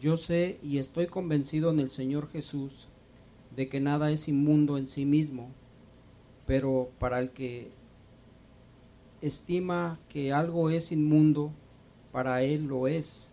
Yo 0.01 0.17
sé 0.17 0.59
y 0.61 0.77
estoy 0.79 1.07
convencido 1.07 1.71
en 1.71 1.79
el 1.79 1.89
Señor 1.89 2.29
Jesús 2.29 2.87
de 3.55 3.69
que 3.69 3.79
nada 3.79 4.11
es 4.11 4.27
inmundo 4.27 4.77
en 4.77 4.87
sí 4.87 5.05
mismo, 5.05 5.49
pero 6.45 6.89
para 6.99 7.19
el 7.19 7.29
que 7.29 7.71
estima 9.21 9.99
que 10.09 10.33
algo 10.33 10.69
es 10.69 10.91
inmundo, 10.91 11.51
para 12.15 12.43
él 12.43 12.67
lo 12.67 12.87
es, 12.87 13.29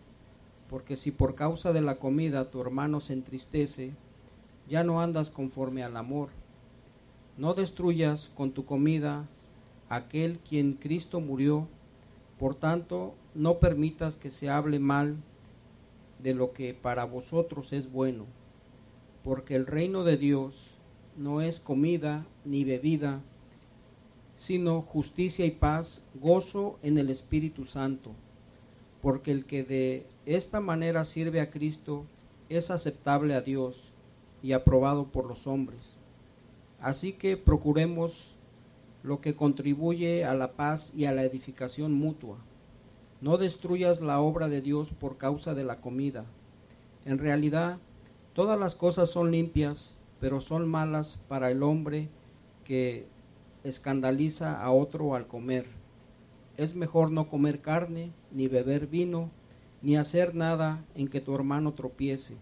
porque 0.68 0.96
si 0.96 1.12
por 1.12 1.36
causa 1.36 1.72
de 1.72 1.82
la 1.82 2.00
comida 2.00 2.50
tu 2.50 2.60
hermano 2.60 3.00
se 3.00 3.12
entristece, 3.12 3.92
ya 4.68 4.82
no 4.82 5.00
andas 5.00 5.30
conforme 5.30 5.84
al 5.84 5.96
amor. 5.96 6.30
No 7.38 7.54
destruyas 7.54 8.32
con 8.34 8.50
tu 8.50 8.64
comida 8.64 9.28
aquel 9.88 10.40
quien 10.40 10.72
Cristo 10.72 11.20
murió, 11.20 11.68
por 12.40 12.56
tanto 12.56 13.14
no 13.36 13.60
permitas 13.60 14.16
que 14.16 14.32
se 14.32 14.50
hable 14.50 14.80
mal 14.80 15.14
de 16.20 16.34
lo 16.34 16.52
que 16.52 16.74
para 16.74 17.04
vosotros 17.04 17.72
es 17.72 17.92
bueno, 17.92 18.26
porque 19.22 19.54
el 19.54 19.68
reino 19.68 20.02
de 20.02 20.16
Dios 20.16 20.72
no 21.16 21.40
es 21.40 21.60
comida 21.60 22.26
ni 22.44 22.64
bebida, 22.64 23.20
sino 24.34 24.82
justicia 24.82 25.46
y 25.46 25.52
paz, 25.52 26.04
gozo 26.14 26.80
en 26.82 26.98
el 26.98 27.10
Espíritu 27.10 27.64
Santo, 27.64 28.16
porque 29.02 29.32
el 29.32 29.44
que 29.44 29.64
de 29.64 30.06
esta 30.24 30.60
manera 30.60 31.04
sirve 31.04 31.40
a 31.40 31.50
Cristo 31.50 32.06
es 32.48 32.70
aceptable 32.70 33.34
a 33.34 33.42
Dios 33.42 33.92
y 34.42 34.52
aprobado 34.52 35.06
por 35.08 35.26
los 35.26 35.46
hombres. 35.46 35.96
Así 36.80 37.12
que 37.12 37.36
procuremos 37.36 38.36
lo 39.02 39.20
que 39.20 39.34
contribuye 39.34 40.24
a 40.24 40.34
la 40.34 40.52
paz 40.52 40.92
y 40.96 41.06
a 41.06 41.12
la 41.12 41.24
edificación 41.24 41.92
mutua. 41.92 42.38
No 43.20 43.38
destruyas 43.38 44.00
la 44.00 44.20
obra 44.20 44.48
de 44.48 44.60
Dios 44.60 44.90
por 44.92 45.16
causa 45.16 45.54
de 45.54 45.64
la 45.64 45.80
comida. 45.80 46.24
En 47.04 47.18
realidad, 47.18 47.78
todas 48.32 48.58
las 48.58 48.74
cosas 48.76 49.10
son 49.10 49.32
limpias, 49.32 49.96
pero 50.20 50.40
son 50.40 50.68
malas 50.68 51.20
para 51.28 51.50
el 51.50 51.62
hombre 51.64 52.08
que 52.64 53.06
escandaliza 53.64 54.62
a 54.62 54.70
otro 54.70 55.14
al 55.14 55.26
comer. 55.26 55.66
Es 56.56 56.74
mejor 56.74 57.10
no 57.10 57.28
comer 57.28 57.60
carne, 57.60 58.12
ni 58.34 58.48
beber 58.48 58.86
vino, 58.86 59.30
ni 59.82 59.96
hacer 59.96 60.34
nada 60.34 60.84
en 60.94 61.08
que 61.08 61.20
tu 61.20 61.34
hermano 61.34 61.72
tropiece. 61.72 62.36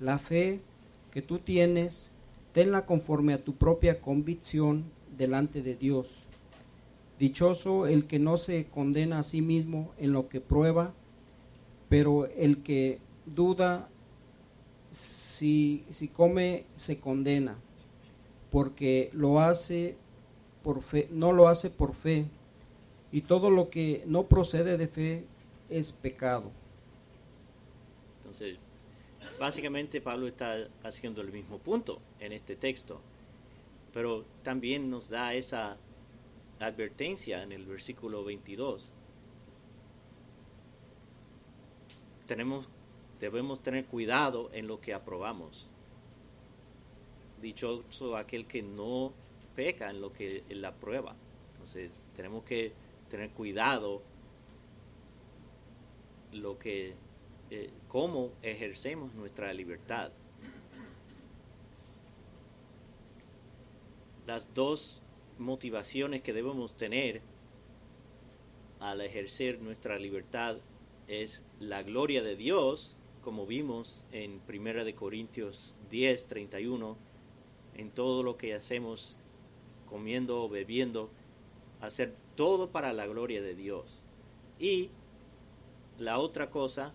La 0.00 0.18
fe 0.18 0.60
que 1.10 1.22
tú 1.22 1.38
tienes, 1.38 2.12
tenla 2.52 2.86
conforme 2.86 3.34
a 3.34 3.42
tu 3.42 3.54
propia 3.54 4.00
convicción 4.00 4.84
delante 5.16 5.62
de 5.62 5.74
Dios. 5.74 6.08
Dichoso 7.18 7.86
el 7.86 8.06
que 8.06 8.18
no 8.18 8.36
se 8.36 8.64
condena 8.66 9.18
a 9.18 9.22
sí 9.22 9.42
mismo 9.42 9.92
en 9.98 10.12
lo 10.12 10.28
que 10.28 10.40
prueba, 10.40 10.92
pero 11.88 12.26
el 12.26 12.62
que 12.62 12.98
duda 13.26 13.88
si, 14.90 15.84
si 15.90 16.08
come 16.08 16.64
se 16.74 16.98
condena, 16.98 17.56
porque 18.50 19.10
lo 19.12 19.40
hace 19.40 19.96
por 20.62 20.82
fe, 20.82 21.08
no 21.10 21.32
lo 21.32 21.48
hace 21.48 21.70
por 21.70 21.94
fe, 21.94 22.26
y 23.12 23.20
todo 23.20 23.50
lo 23.50 23.68
que 23.68 24.02
no 24.06 24.26
procede 24.26 24.78
de 24.78 24.88
fe 24.88 25.24
es 25.68 25.92
pecado. 25.92 26.50
Entonces, 28.18 28.56
básicamente 29.38 30.00
Pablo 30.00 30.26
está 30.26 30.68
haciendo 30.82 31.20
el 31.20 31.30
mismo 31.30 31.58
punto 31.58 32.00
en 32.18 32.32
este 32.32 32.56
texto, 32.56 33.00
pero 33.92 34.24
también 34.42 34.90
nos 34.90 35.10
da 35.10 35.34
esa 35.34 35.76
advertencia 36.58 37.42
en 37.42 37.52
el 37.52 37.66
versículo 37.66 38.24
22. 38.24 38.90
Tenemos, 42.26 42.68
debemos 43.20 43.60
tener 43.60 43.84
cuidado 43.84 44.48
en 44.54 44.66
lo 44.66 44.80
que 44.80 44.94
aprobamos. 44.94 45.68
Dichoso 47.42 48.16
aquel 48.16 48.46
que 48.46 48.62
no 48.62 49.12
peca 49.54 49.90
en 49.90 50.00
lo 50.00 50.12
que 50.14 50.44
él 50.48 50.64
aprueba. 50.64 51.14
Entonces 51.52 51.90
tenemos 52.14 52.44
que 52.44 52.72
tener 53.12 53.28
cuidado 53.28 54.00
lo 56.32 56.58
que 56.58 56.94
eh, 57.50 57.70
cómo 57.86 58.30
ejercemos 58.40 59.12
nuestra 59.12 59.52
libertad. 59.52 60.10
Las 64.26 64.54
dos 64.54 65.02
motivaciones 65.38 66.22
que 66.22 66.32
debemos 66.32 66.74
tener 66.74 67.20
al 68.80 69.02
ejercer 69.02 69.60
nuestra 69.60 69.98
libertad 69.98 70.56
es 71.06 71.44
la 71.60 71.82
gloria 71.82 72.22
de 72.22 72.34
Dios, 72.34 72.96
como 73.20 73.44
vimos 73.44 74.06
en 74.10 74.40
1 74.48 74.84
de 74.86 74.94
Corintios 74.94 75.76
10, 75.90 76.28
31, 76.28 76.96
en 77.74 77.90
todo 77.90 78.22
lo 78.22 78.38
que 78.38 78.54
hacemos 78.54 79.18
comiendo 79.84 80.42
o 80.42 80.48
bebiendo, 80.48 81.10
hacer 81.82 82.14
todo 82.36 82.70
para 82.70 82.92
la 82.92 83.06
gloria 83.06 83.42
de 83.42 83.54
Dios. 83.54 84.02
Y 84.58 84.90
la 85.98 86.18
otra 86.18 86.48
cosa 86.48 86.94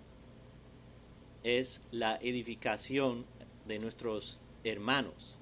es 1.44 1.82
la 1.92 2.16
edificación 2.18 3.26
de 3.68 3.80
nuestros 3.80 4.40
hermanos, 4.64 5.38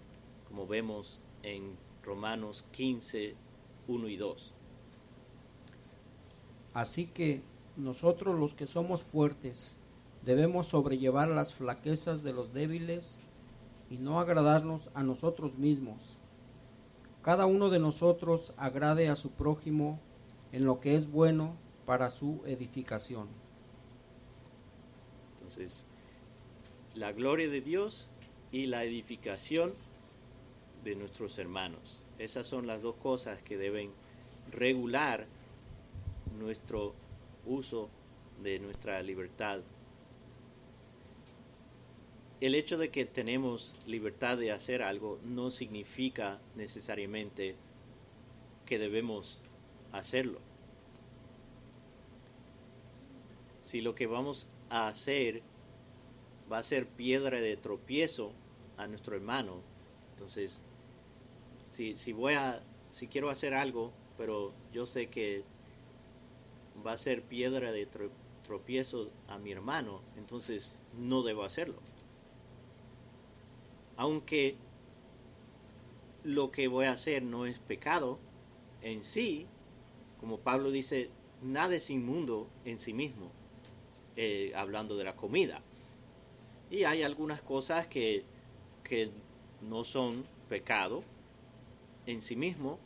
como 0.48 0.68
vemos 0.68 1.22
en 1.44 1.78
Romanos 2.04 2.66
15, 2.72 3.36
1 3.88 4.08
y 4.10 4.18
2. 4.18 4.54
Así 6.74 7.06
que 7.06 7.42
nosotros 7.78 8.38
los 8.38 8.56
que 8.56 8.68
somos 8.68 9.04
fuertes 9.04 9.78
debemos 10.24 10.68
sobrellevar 10.68 11.28
las 11.28 11.54
flaquezas 11.54 12.24
de 12.24 12.34
los 12.34 12.52
débiles 12.52 13.20
y 13.92 13.98
no 13.98 14.20
agradarnos 14.20 14.90
a 14.96 15.04
nosotros 15.04 15.56
mismos 15.56 16.15
cada 17.26 17.48
uno 17.48 17.72
de 17.72 17.80
nosotros 17.80 18.54
agrade 18.56 19.10
a 19.10 19.16
su 19.16 19.32
prójimo 19.32 20.00
en 20.52 20.64
lo 20.64 20.80
que 20.80 20.96
es 20.96 21.10
bueno 21.10 21.56
para 21.88 22.12
su 22.12 22.44
edificación. 22.46 23.30
Entonces, 25.34 25.88
la 26.94 27.14
gloria 27.14 27.50
de 27.50 27.62
Dios 27.62 28.12
y 28.52 28.68
la 28.68 28.84
edificación 28.84 29.74
de 30.84 30.96
nuestros 30.96 31.40
hermanos. 31.40 32.06
Esas 32.20 32.46
son 32.46 32.68
las 32.68 32.84
dos 32.84 32.94
cosas 32.98 33.42
que 33.42 33.58
deben 33.58 33.90
regular 34.52 35.26
nuestro 36.38 36.94
uso 37.48 37.90
de 38.44 38.60
nuestra 38.60 39.02
libertad 39.02 39.62
el 42.42 42.54
hecho 42.54 42.78
de 42.78 42.90
que 42.90 43.06
tenemos 43.06 43.76
libertad 43.86 44.38
de 44.38 44.52
hacer 44.52 44.82
algo 44.82 45.20
no 45.24 45.52
significa 45.52 46.42
necesariamente 46.56 47.56
que 48.66 48.78
debemos 48.78 49.42
hacerlo. 49.92 50.40
Si 53.62 53.82
lo 53.82 53.96
que 53.96 54.06
vamos 54.06 54.50
a 54.70 54.88
hacer 54.88 55.44
va 56.52 56.60
a 56.60 56.64
ser 56.64 56.88
piedra 56.88 57.40
de 57.40 57.56
tropiezo 57.56 58.34
a 58.78 58.88
nuestro 58.88 59.16
hermano, 59.16 59.62
entonces 60.12 60.62
si, 61.68 61.96
si 61.96 62.12
voy 62.12 62.34
a 62.34 62.62
si 62.90 63.08
quiero 63.08 63.30
hacer 63.30 63.54
algo, 63.54 63.92
pero 64.18 64.54
yo 64.72 64.86
sé 64.86 65.08
que 65.08 65.44
va 66.86 66.94
a 66.94 66.98
ser 66.98 67.24
piedra 67.24 67.72
de 67.72 67.88
tropiezo 68.44 69.10
a 69.28 69.38
mi 69.38 69.52
hermano, 69.52 70.02
entonces 70.18 70.78
no 70.98 71.24
debo 71.24 71.44
hacerlo 71.44 71.80
aunque 73.98 74.56
lo 76.24 76.52
que 76.52 76.68
voy 76.68 76.86
a 76.86 76.92
hacer 76.92 77.24
no 77.24 77.46
es 77.46 77.60
pecado 77.60 78.20
en 78.82 79.04
sí, 79.04 79.48
como 80.20 80.40
Pablo 80.40 80.72
dice, 80.72 81.10
nada 81.42 81.76
es 81.76 81.90
inmundo 81.90 82.48
en 82.66 82.80
sí 82.80 82.94
mismo, 82.94 83.32
eh, 84.16 84.52
hablando 84.56 84.98
de 84.98 85.04
la 85.04 85.16
comida. 85.16 85.62
Y 86.72 86.84
hay 86.84 87.04
algunas 87.04 87.42
cosas 87.42 87.88
que, 87.88 88.24
que 88.84 89.12
no 89.62 89.84
son 89.84 90.26
pecado 90.50 91.04
en 92.06 92.22
sí 92.22 92.36
mismo, 92.36 92.80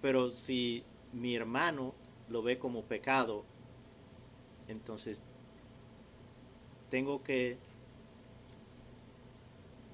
pero 0.00 0.30
si 0.30 0.84
mi 1.12 1.34
hermano 1.34 1.94
lo 2.28 2.42
ve 2.42 2.58
como 2.58 2.82
pecado, 2.82 3.44
entonces 4.68 5.22
tengo 6.90 7.22
que 7.22 7.56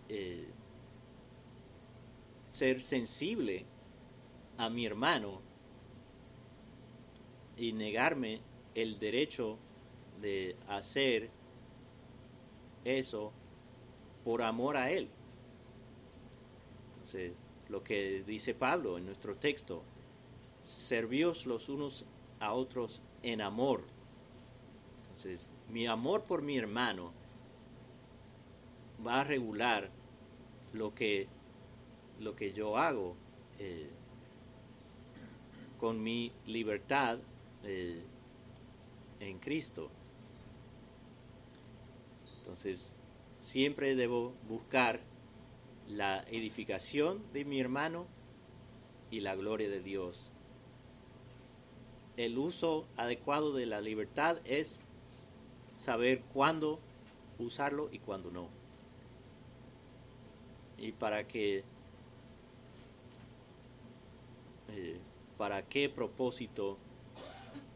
eh, 0.08 0.48
ser 2.46 2.80
sensible 2.80 3.66
a 4.56 4.70
mi 4.70 4.86
hermano 4.86 5.40
y 7.56 7.72
negarme 7.72 8.40
el 8.74 8.98
derecho 8.98 9.58
de 10.20 10.56
hacer 10.68 11.30
eso 12.84 13.32
por 14.24 14.42
amor 14.42 14.76
a 14.76 14.90
él. 14.90 15.08
Entonces, 16.90 17.32
lo 17.68 17.82
que 17.82 18.22
dice 18.24 18.54
Pablo 18.54 18.98
en 18.98 19.06
nuestro 19.06 19.36
texto, 19.36 19.82
servíos 20.60 21.46
los 21.46 21.68
unos 21.68 22.04
a 22.40 22.52
otros 22.52 23.02
en 23.22 23.40
amor. 23.40 23.84
Entonces, 25.02 25.52
mi 25.68 25.86
amor 25.86 26.22
por 26.22 26.42
mi 26.42 26.56
hermano 26.56 27.12
va 29.04 29.20
a 29.20 29.24
regular 29.24 29.90
lo 30.78 30.94
que, 30.94 31.26
lo 32.20 32.34
que 32.36 32.52
yo 32.52 32.78
hago 32.78 33.16
eh, 33.58 33.90
con 35.78 36.02
mi 36.02 36.32
libertad 36.46 37.18
eh, 37.64 38.02
en 39.20 39.38
Cristo. 39.38 39.90
Entonces, 42.38 42.96
siempre 43.40 43.94
debo 43.96 44.34
buscar 44.48 45.00
la 45.88 46.22
edificación 46.28 47.22
de 47.32 47.44
mi 47.44 47.60
hermano 47.60 48.06
y 49.10 49.20
la 49.20 49.34
gloria 49.34 49.68
de 49.68 49.82
Dios. 49.82 50.30
El 52.16 52.38
uso 52.38 52.86
adecuado 52.96 53.52
de 53.52 53.66
la 53.66 53.80
libertad 53.80 54.38
es 54.44 54.80
saber 55.76 56.22
cuándo 56.32 56.80
usarlo 57.38 57.88
y 57.92 57.98
cuándo 57.98 58.30
no. 58.30 58.57
Y 60.78 60.92
para 60.92 61.26
que 61.26 61.64
eh, 64.68 65.00
para 65.36 65.62
qué 65.62 65.88
propósito 65.88 66.78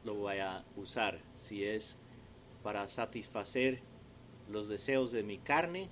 lo 0.04 0.14
voy 0.14 0.38
a 0.38 0.64
usar, 0.76 1.20
si 1.34 1.64
es 1.64 1.96
para 2.62 2.86
satisfacer 2.88 3.80
los 4.48 4.68
deseos 4.68 5.12
de 5.12 5.22
mi 5.22 5.38
carne 5.38 5.88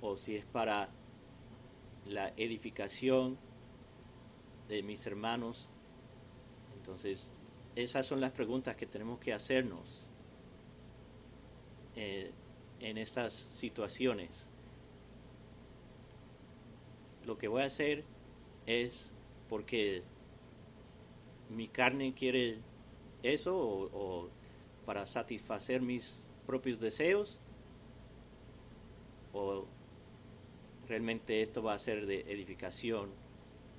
o 0.00 0.16
si 0.16 0.36
es 0.36 0.44
para 0.46 0.88
la 2.06 2.28
edificación 2.36 3.38
de 4.68 4.82
mis 4.82 5.06
hermanos. 5.06 5.68
Entonces, 6.76 7.34
esas 7.76 8.06
son 8.06 8.20
las 8.20 8.32
preguntas 8.32 8.76
que 8.76 8.86
tenemos 8.86 9.18
que 9.18 9.32
hacernos 9.32 10.06
eh, 11.96 12.32
en 12.80 12.98
estas 12.98 13.34
situaciones. 13.34 14.49
Lo 17.30 17.38
que 17.38 17.46
voy 17.46 17.62
a 17.62 17.66
hacer 17.66 18.02
es 18.66 19.12
porque 19.48 20.02
mi 21.48 21.68
carne 21.68 22.12
quiere 22.12 22.58
eso 23.22 23.56
o, 23.56 24.28
para 24.84 25.06
satisfacer 25.06 25.80
mis 25.80 26.26
propios 26.44 26.80
deseos 26.80 27.38
o 29.32 29.64
realmente 30.88 31.40
esto 31.40 31.62
va 31.62 31.74
a 31.74 31.78
ser 31.78 32.04
de 32.04 32.22
edificación 32.22 33.10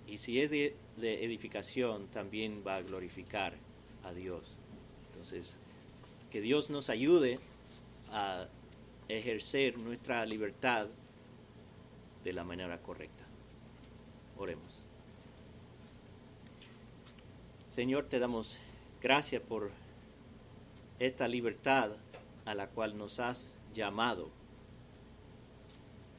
y 0.08 0.20
si 0.20 0.40
es 0.40 0.50
de, 0.50 0.74
edificación 1.02 2.08
también 2.08 2.64
va 2.66 2.78
a 2.78 2.82
glorificar 2.82 3.54
a 4.06 4.14
Dios. 4.14 4.56
Entonces, 5.08 5.58
que 6.30 6.40
Dios 6.40 6.70
nos 6.70 6.90
ayude 6.90 7.38
a 8.12 8.48
ejercer 9.10 9.78
nuestra 9.78 10.26
libertad 10.26 10.88
de 12.24 12.32
la 12.32 12.46
manera 12.46 12.82
correcta. 12.82 13.21
Oremos. 14.42 14.88
Señor, 17.68 18.06
te 18.06 18.18
damos 18.18 18.58
gracias 19.00 19.40
por 19.40 19.70
esta 20.98 21.28
libertad 21.28 21.92
a 22.46 22.56
la 22.56 22.68
cual 22.68 22.98
nos 22.98 23.20
has 23.20 23.56
llamado. 23.72 24.30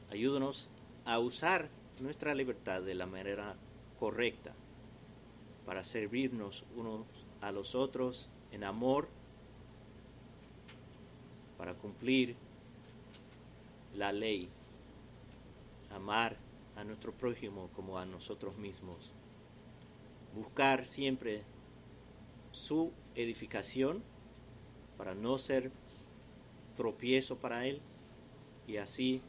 Ayúdanos 0.09 0.69
a 1.03 1.19
usar 1.19 1.67
nuestra 1.99 2.33
libertad 2.33 2.81
de 2.81 2.95
la 2.95 3.07
manera 3.07 3.57
correcta 3.99 4.53
para 5.65 5.83
servirnos 5.83 6.63
unos 6.77 7.05
a 7.41 7.51
los 7.51 7.75
otros 7.75 8.29
en 8.53 8.63
amor, 8.63 9.09
para 11.57 11.73
cumplir 11.73 12.37
la 13.93 14.13
ley, 14.13 14.47
amar 15.91 16.37
a 16.75 16.83
nuestro 16.83 17.13
prójimo 17.13 17.69
como 17.73 17.97
a 17.97 18.05
nosotros 18.05 18.57
mismos 18.57 19.13
buscar 20.33 20.85
siempre 20.85 21.43
su 22.51 22.91
edificación 23.15 24.03
para 24.97 25.13
no 25.13 25.37
ser 25.37 25.71
tropiezo 26.75 27.37
para 27.37 27.65
Él 27.65 27.81
y 28.67 28.77
así 28.77 29.21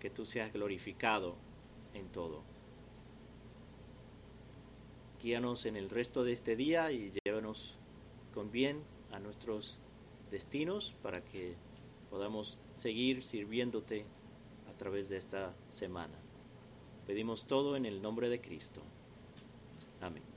que 0.00 0.10
tú 0.10 0.24
seas 0.24 0.52
glorificado 0.52 1.36
en 1.94 2.08
todo. 2.08 2.42
Guíanos 5.22 5.66
en 5.66 5.76
el 5.76 5.90
resto 5.90 6.24
de 6.24 6.32
este 6.32 6.56
día 6.56 6.90
y 6.90 7.12
llévanos 7.24 7.78
con 8.34 8.50
bien 8.50 8.82
a 9.12 9.20
nuestros 9.20 9.78
destinos 10.30 10.94
para 11.02 11.22
que 11.22 11.54
podamos 12.10 12.60
seguir 12.74 13.22
sirviéndote 13.22 14.06
a 14.68 14.76
través 14.76 15.08
de 15.08 15.18
esta 15.18 15.54
semana. 15.68 16.21
Pedimos 17.06 17.46
todo 17.46 17.76
en 17.76 17.86
el 17.86 18.00
nombre 18.00 18.28
de 18.28 18.40
Cristo. 18.40 18.82
Amén. 20.00 20.31